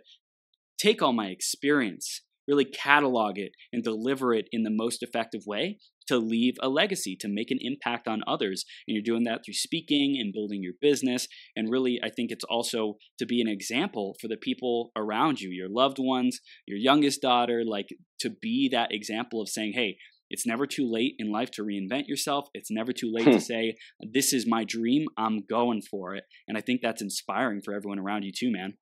[0.77, 5.77] take all my experience really catalog it and deliver it in the most effective way
[6.07, 8.65] to leave a legacy, to make an impact on others.
[8.87, 11.27] And you're doing that through speaking and building your business.
[11.55, 15.49] And really, I think it's also to be an example for the people around you,
[15.51, 17.89] your loved ones, your youngest daughter, like
[18.21, 19.97] to be that example of saying, hey,
[20.31, 22.49] it's never too late in life to reinvent yourself.
[22.53, 23.39] It's never too late to hmm.
[23.39, 25.07] say, This is my dream.
[25.17, 26.25] I'm going for it.
[26.47, 28.75] And I think that's inspiring for everyone around you, too, man.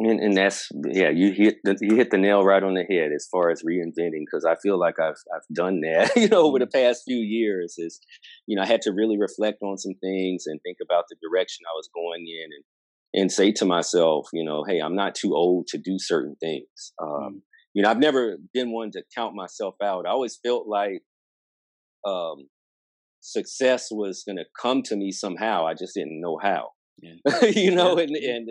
[0.00, 3.12] And, and that's yeah, you hit the you hit the nail right on the head
[3.14, 6.58] as far as reinventing because I feel like I've I've done that you know over
[6.58, 6.86] the mm-hmm.
[6.86, 8.00] past few years is
[8.46, 11.62] you know I had to really reflect on some things and think about the direction
[11.68, 15.32] I was going in and and say to myself you know hey I'm not too
[15.36, 17.40] old to do certain things um, mm.
[17.72, 21.02] you know I've never been one to count myself out I always felt like
[22.04, 22.48] um,
[23.20, 26.70] success was going to come to me somehow I just didn't know how
[27.00, 27.44] yeah.
[27.54, 28.04] you know yeah.
[28.04, 28.48] and and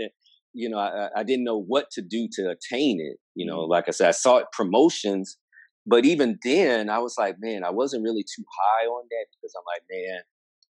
[0.53, 3.17] you know, I, I didn't know what to do to attain it.
[3.35, 3.71] You know, mm-hmm.
[3.71, 5.37] like I said, I sought promotions,
[5.85, 9.53] but even then, I was like, man, I wasn't really too high on that because
[9.57, 10.21] I'm like, man,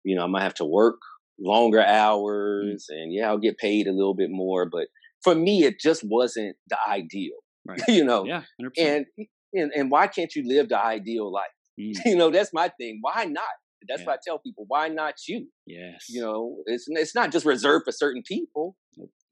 [0.04, 0.98] you know, I might have to work
[1.38, 1.88] longer mm.
[1.88, 3.02] hours, mm-hmm.
[3.02, 4.88] and yeah, I'll get paid a little bit more, but
[5.22, 7.36] for me, it just wasn't the ideal.
[7.66, 7.80] Right.
[7.88, 8.70] you know, yeah, 100%.
[8.78, 9.06] and
[9.52, 11.46] and and why can't you live the ideal life?
[11.80, 11.94] Mm.
[12.06, 12.98] You know, that's my thing.
[13.02, 13.44] Why not?
[13.88, 14.06] That's yeah.
[14.06, 14.64] what I tell people.
[14.68, 15.48] Why not you?
[15.66, 16.06] Yes.
[16.08, 18.76] You know, it's it's not just reserved for certain people.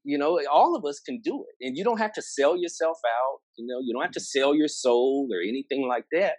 [0.05, 1.65] You know, all of us can do it.
[1.65, 3.39] And you don't have to sell yourself out.
[3.57, 4.39] You know, you don't have to mm-hmm.
[4.39, 6.35] sell your soul or anything like that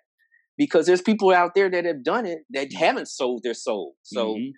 [0.56, 3.94] because there's people out there that have done it that haven't sold their soul.
[4.02, 4.50] So mm-hmm.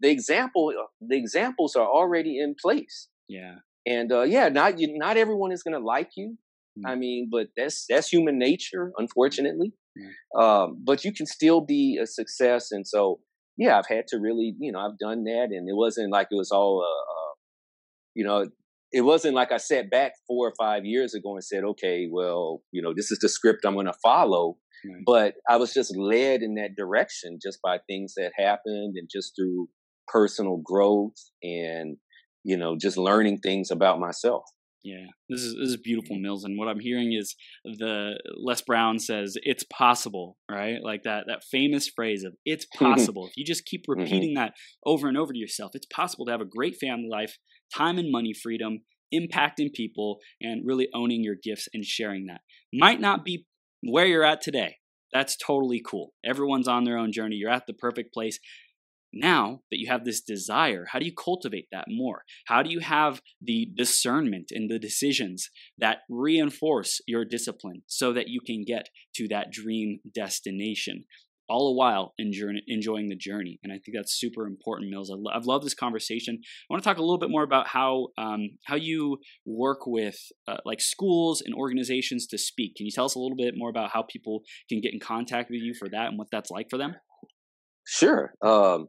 [0.00, 3.08] the example, uh, the examples are already in place.
[3.28, 3.56] Yeah.
[3.86, 6.36] And uh, yeah, not you, not everyone is going to like you.
[6.78, 6.86] Mm-hmm.
[6.86, 9.72] I mean, but that's that's human nature, unfortunately.
[9.98, 10.40] Mm-hmm.
[10.40, 12.72] Um, but you can still be a success.
[12.72, 13.20] And so,
[13.56, 16.36] yeah, I've had to really, you know, I've done that, and it wasn't like it
[16.36, 17.15] was all uh
[18.16, 18.48] you know,
[18.92, 22.62] it wasn't like I sat back four or five years ago and said, okay, well,
[22.72, 24.56] you know, this is the script I'm going to follow.
[24.84, 25.02] Right.
[25.04, 29.34] But I was just led in that direction just by things that happened and just
[29.36, 29.68] through
[30.08, 31.98] personal growth and,
[32.42, 34.44] you know, just learning things about myself.
[34.86, 36.44] Yeah, this is this is beautiful, Mills.
[36.44, 37.34] And what I'm hearing is
[37.64, 40.78] the Les Brown says it's possible, right?
[40.80, 44.00] Like that that famous phrase of "it's possible." if you just keep mm-hmm.
[44.00, 44.44] repeating mm-hmm.
[44.44, 44.52] that
[44.84, 47.36] over and over to yourself, it's possible to have a great family life,
[47.74, 48.82] time and money freedom,
[49.12, 52.42] impacting people, and really owning your gifts and sharing that.
[52.72, 53.44] Might not be
[53.82, 54.76] where you're at today.
[55.12, 56.12] That's totally cool.
[56.24, 57.36] Everyone's on their own journey.
[57.36, 58.38] You're at the perfect place.
[59.12, 62.22] Now that you have this desire, how do you cultivate that more?
[62.46, 65.48] How do you have the discernment in the decisions
[65.78, 71.04] that reinforce your discipline so that you can get to that dream destination?
[71.48, 73.58] all the while enjoying the journey.
[73.62, 75.12] And I think that's super important, Mills.
[75.32, 76.40] I've loved this conversation.
[76.42, 80.18] I want to talk a little bit more about how um, how you work with
[80.48, 82.74] uh, like schools and organizations to speak.
[82.76, 85.50] Can you tell us a little bit more about how people can get in contact
[85.50, 86.96] with you for that and what that's like for them?
[87.86, 88.32] Sure.
[88.42, 88.88] Um,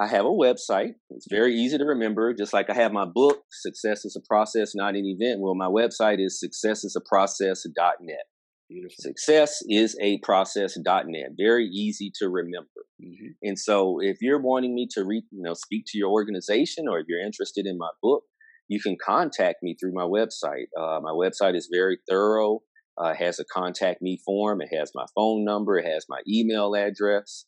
[0.00, 0.94] I have a website.
[1.10, 4.74] It's very easy to remember, just like I have my book, Success is a Process,
[4.74, 5.40] Not an Event.
[5.40, 8.24] Well, my website is successisaprocess.net.
[8.68, 8.96] Beautiful.
[8.98, 11.32] Success is a process.net.
[11.38, 12.68] Very easy to remember.
[13.02, 13.32] Mm-hmm.
[13.42, 16.98] And so if you're wanting me to re, you know, speak to your organization or
[16.98, 18.24] if you're interested in my book,
[18.68, 20.66] you can contact me through my website.
[20.76, 22.60] Uh, my website is very thorough.
[23.00, 24.62] Uh, it has a contact me form.
[24.62, 25.76] It has my phone number.
[25.76, 27.44] It has my email address.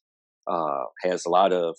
[0.47, 1.76] Uh, has a lot of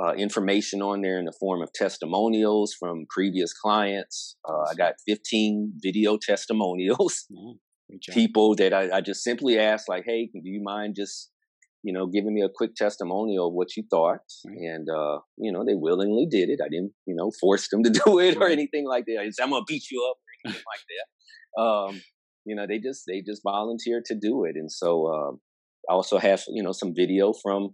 [0.00, 4.36] uh, information on there in the form of testimonials from previous clients.
[4.48, 7.26] Uh, I got 15 video testimonials.
[8.10, 11.30] People that I, I, just simply asked, like, hey, do you mind just,
[11.82, 14.18] you know, giving me a quick testimonial of what you thought?
[14.44, 16.60] And, uh, you know, they willingly did it.
[16.62, 19.26] I didn't, you know, force them to do it or anything like that.
[19.32, 20.84] Said, I'm going to beat you up or anything like
[21.56, 21.62] that.
[21.62, 22.02] Um,
[22.44, 24.56] you know, they just, they just volunteered to do it.
[24.56, 25.40] And so, um,
[25.88, 27.70] I also have, you know, some video from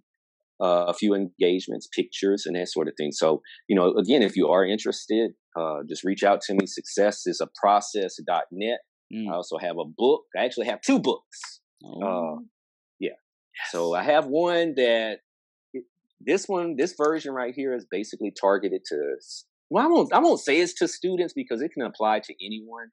[0.62, 3.12] uh, a few engagements, pictures, and that sort of thing.
[3.12, 6.66] So, you know, again, if you are interested, uh, just reach out to me.
[6.66, 8.78] Success is a process.net.
[9.12, 9.30] Mm.
[9.30, 10.22] I also have a book.
[10.36, 11.60] I actually have two books.
[11.84, 12.36] Uh, oh.
[12.36, 12.40] Uh,
[13.00, 13.10] yeah.
[13.10, 13.70] Yes.
[13.70, 15.18] So I have one that
[16.20, 19.16] this one, this version right here is basically targeted to.
[19.70, 20.12] Well, I won't.
[20.12, 22.88] I won't say it's to students because it can apply to anyone.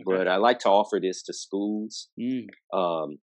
[0.00, 0.18] Okay.
[0.18, 2.08] But I like to offer this to schools.
[2.20, 2.46] Mm.
[2.72, 3.18] Um,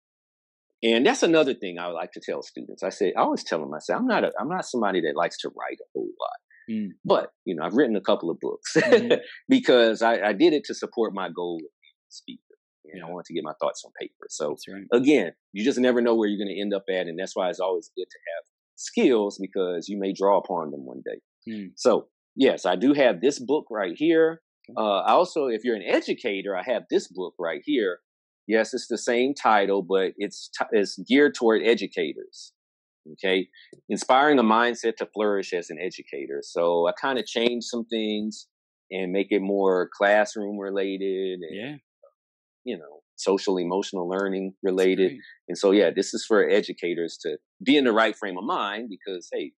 [0.83, 2.83] and that's another thing I would like to tell students.
[2.83, 5.17] I say, I always tell them, I say, I'm not, a, I'm not somebody that
[5.17, 6.89] likes to write a whole lot, mm.
[7.05, 9.19] but you know, I've written a couple of books mm-hmm.
[9.49, 12.41] because I, I, did it to support my goal of being a speaker.
[12.87, 13.07] And yeah.
[13.07, 14.27] I want to get my thoughts on paper.
[14.31, 14.85] So right.
[14.93, 17.51] again, you just never know where you're going to end up at, and that's why
[17.51, 18.45] it's always good to have
[18.77, 21.21] skills because you may draw upon them one day.
[21.53, 21.73] Mm.
[21.77, 24.41] So yes, I do have this book right here.
[24.77, 27.99] Uh, also, if you're an educator, I have this book right here
[28.51, 32.53] Yes, it's the same title, but it's t- it's geared toward educators.
[33.13, 33.49] Okay,
[33.89, 36.41] inspiring a mindset to flourish as an educator.
[36.43, 38.49] So I kind of changed some things
[38.91, 41.39] and make it more classroom related.
[41.49, 41.77] And, yeah,
[42.65, 45.13] you know, social emotional learning related.
[45.49, 48.91] And so yeah, this is for educators to be in the right frame of mind
[48.91, 49.53] because hey,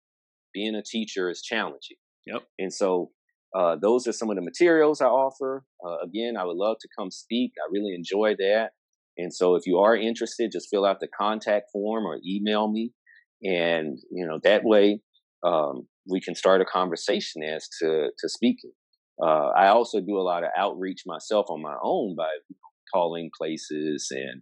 [0.53, 1.97] being a teacher is challenging.
[2.27, 2.43] Yep.
[2.59, 3.09] And so
[3.55, 5.65] uh, those are some of the materials I offer.
[5.83, 7.53] Uh, again, I would love to come speak.
[7.59, 8.69] I really enjoy that.
[9.17, 12.91] And so if you are interested, just fill out the contact form or email me.
[13.43, 15.01] And, you know, that way
[15.45, 18.71] um, we can start a conversation as to, to speaking.
[19.21, 22.29] Uh, I also do a lot of outreach myself on my own by
[22.93, 24.41] calling places and,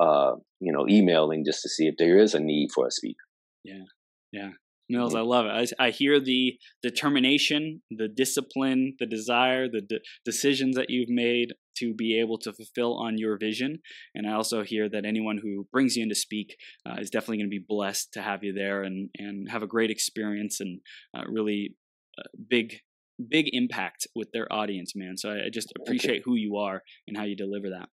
[0.00, 3.24] uh, you know, emailing just to see if there is a need for a speaker.
[3.64, 3.84] Yeah.
[4.32, 4.50] Yeah.
[4.88, 5.74] Mills, I love it.
[5.80, 11.54] I, I, hear the determination, the discipline, the desire, the de- decisions that you've made
[11.78, 13.78] to be able to fulfill on your vision.
[14.14, 16.56] And I also hear that anyone who brings you in to speak
[16.86, 19.66] uh, is definitely going to be blessed to have you there and, and have a
[19.66, 20.80] great experience and
[21.16, 21.74] uh, really
[22.18, 22.80] uh, big
[23.28, 25.16] big impact with their audience, man.
[25.16, 27.88] So I, I just appreciate who you are and how you deliver that.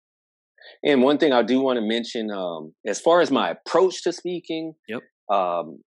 [0.82, 4.14] And one thing I do want to mention, um, as far as my approach to
[4.14, 5.02] speaking, yep.
[5.30, 5.84] Um,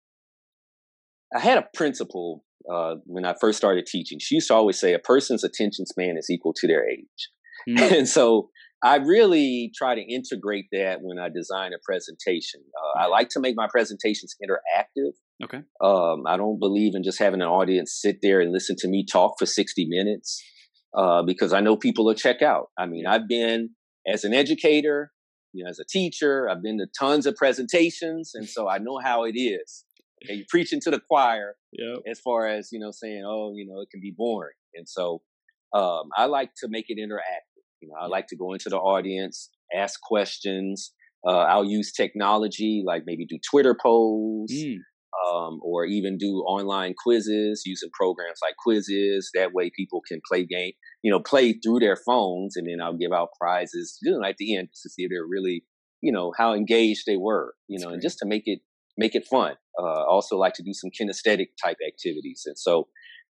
[1.35, 4.19] I had a principal uh, when I first started teaching.
[4.21, 7.29] She used to always say a person's attention span is equal to their age.
[7.69, 7.93] Mm.
[7.99, 8.51] And so
[8.83, 12.61] I really try to integrate that when I design a presentation.
[12.77, 15.13] Uh, I like to make my presentations interactive.
[15.43, 15.63] Okay.
[15.81, 19.05] Um, I don't believe in just having an audience sit there and listen to me
[19.05, 20.43] talk for 60 minutes
[20.97, 22.69] uh, because I know people will check out.
[22.79, 23.71] I mean, I've been
[24.07, 25.13] as an educator,
[25.53, 28.99] you know, as a teacher, I've been to tons of presentations, and so I know
[29.03, 29.85] how it is.
[30.25, 31.99] Okay, you're preaching to the choir yep.
[32.11, 35.23] as far as you know, saying, "Oh, you know, it can be boring," and so
[35.75, 37.56] um, I like to make it interactive.
[37.81, 40.93] You know, I like to go into the audience, ask questions.
[41.27, 44.77] Uh, I'll use technology, like maybe do Twitter polls, mm.
[45.27, 49.27] um, or even do online quizzes using programs like Quizizz.
[49.35, 50.73] That way, people can play game,
[51.03, 54.37] you know, play through their phones, and then I'll give out prizes you know, at
[54.39, 55.65] the end to see if they're really,
[56.01, 57.55] you know, how engaged they were.
[57.69, 58.61] You know, and just to make it
[58.97, 59.55] make it fun.
[59.79, 62.89] Uh, also like to do some kinesthetic type activities, and so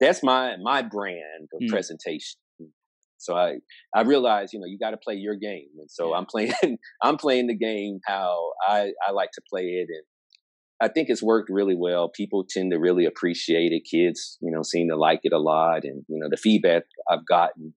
[0.01, 1.69] that's my my brand of mm.
[1.69, 2.39] presentation.
[3.19, 3.57] So I
[3.95, 6.17] I realize you know you got to play your game, and so yeah.
[6.17, 6.53] I'm playing
[7.03, 10.05] I'm playing the game how I I like to play it, and
[10.81, 12.11] I think it's worked really well.
[12.15, 13.83] People tend to really appreciate it.
[13.91, 17.27] Kids, you know, seem to like it a lot, and you know the feedback I've
[17.27, 17.75] gotten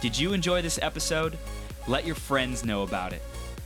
[0.00, 1.38] Did you enjoy this episode?
[1.86, 3.20] Let your friends know about it.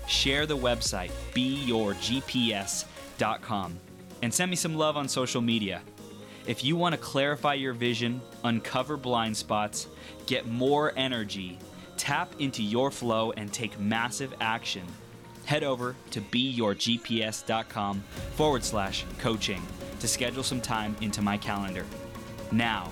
[0.06, 3.78] Share the website, beyourgps.com,
[4.22, 5.82] and send me some love on social media.
[6.48, 9.86] If you want to clarify your vision, uncover blind spots,
[10.24, 11.58] get more energy,
[11.98, 14.86] tap into your flow, and take massive action,
[15.44, 18.02] head over to beyourgps.com
[18.34, 19.60] forward slash coaching
[20.00, 21.84] to schedule some time into my calendar.
[22.50, 22.90] Now,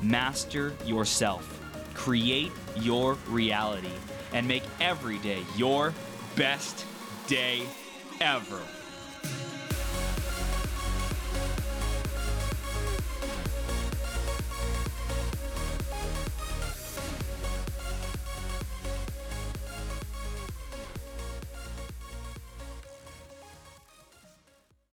[0.00, 1.60] master yourself,
[1.94, 3.98] create your reality,
[4.32, 5.92] and make every day your
[6.36, 6.86] best
[7.26, 7.64] day
[8.20, 8.62] ever.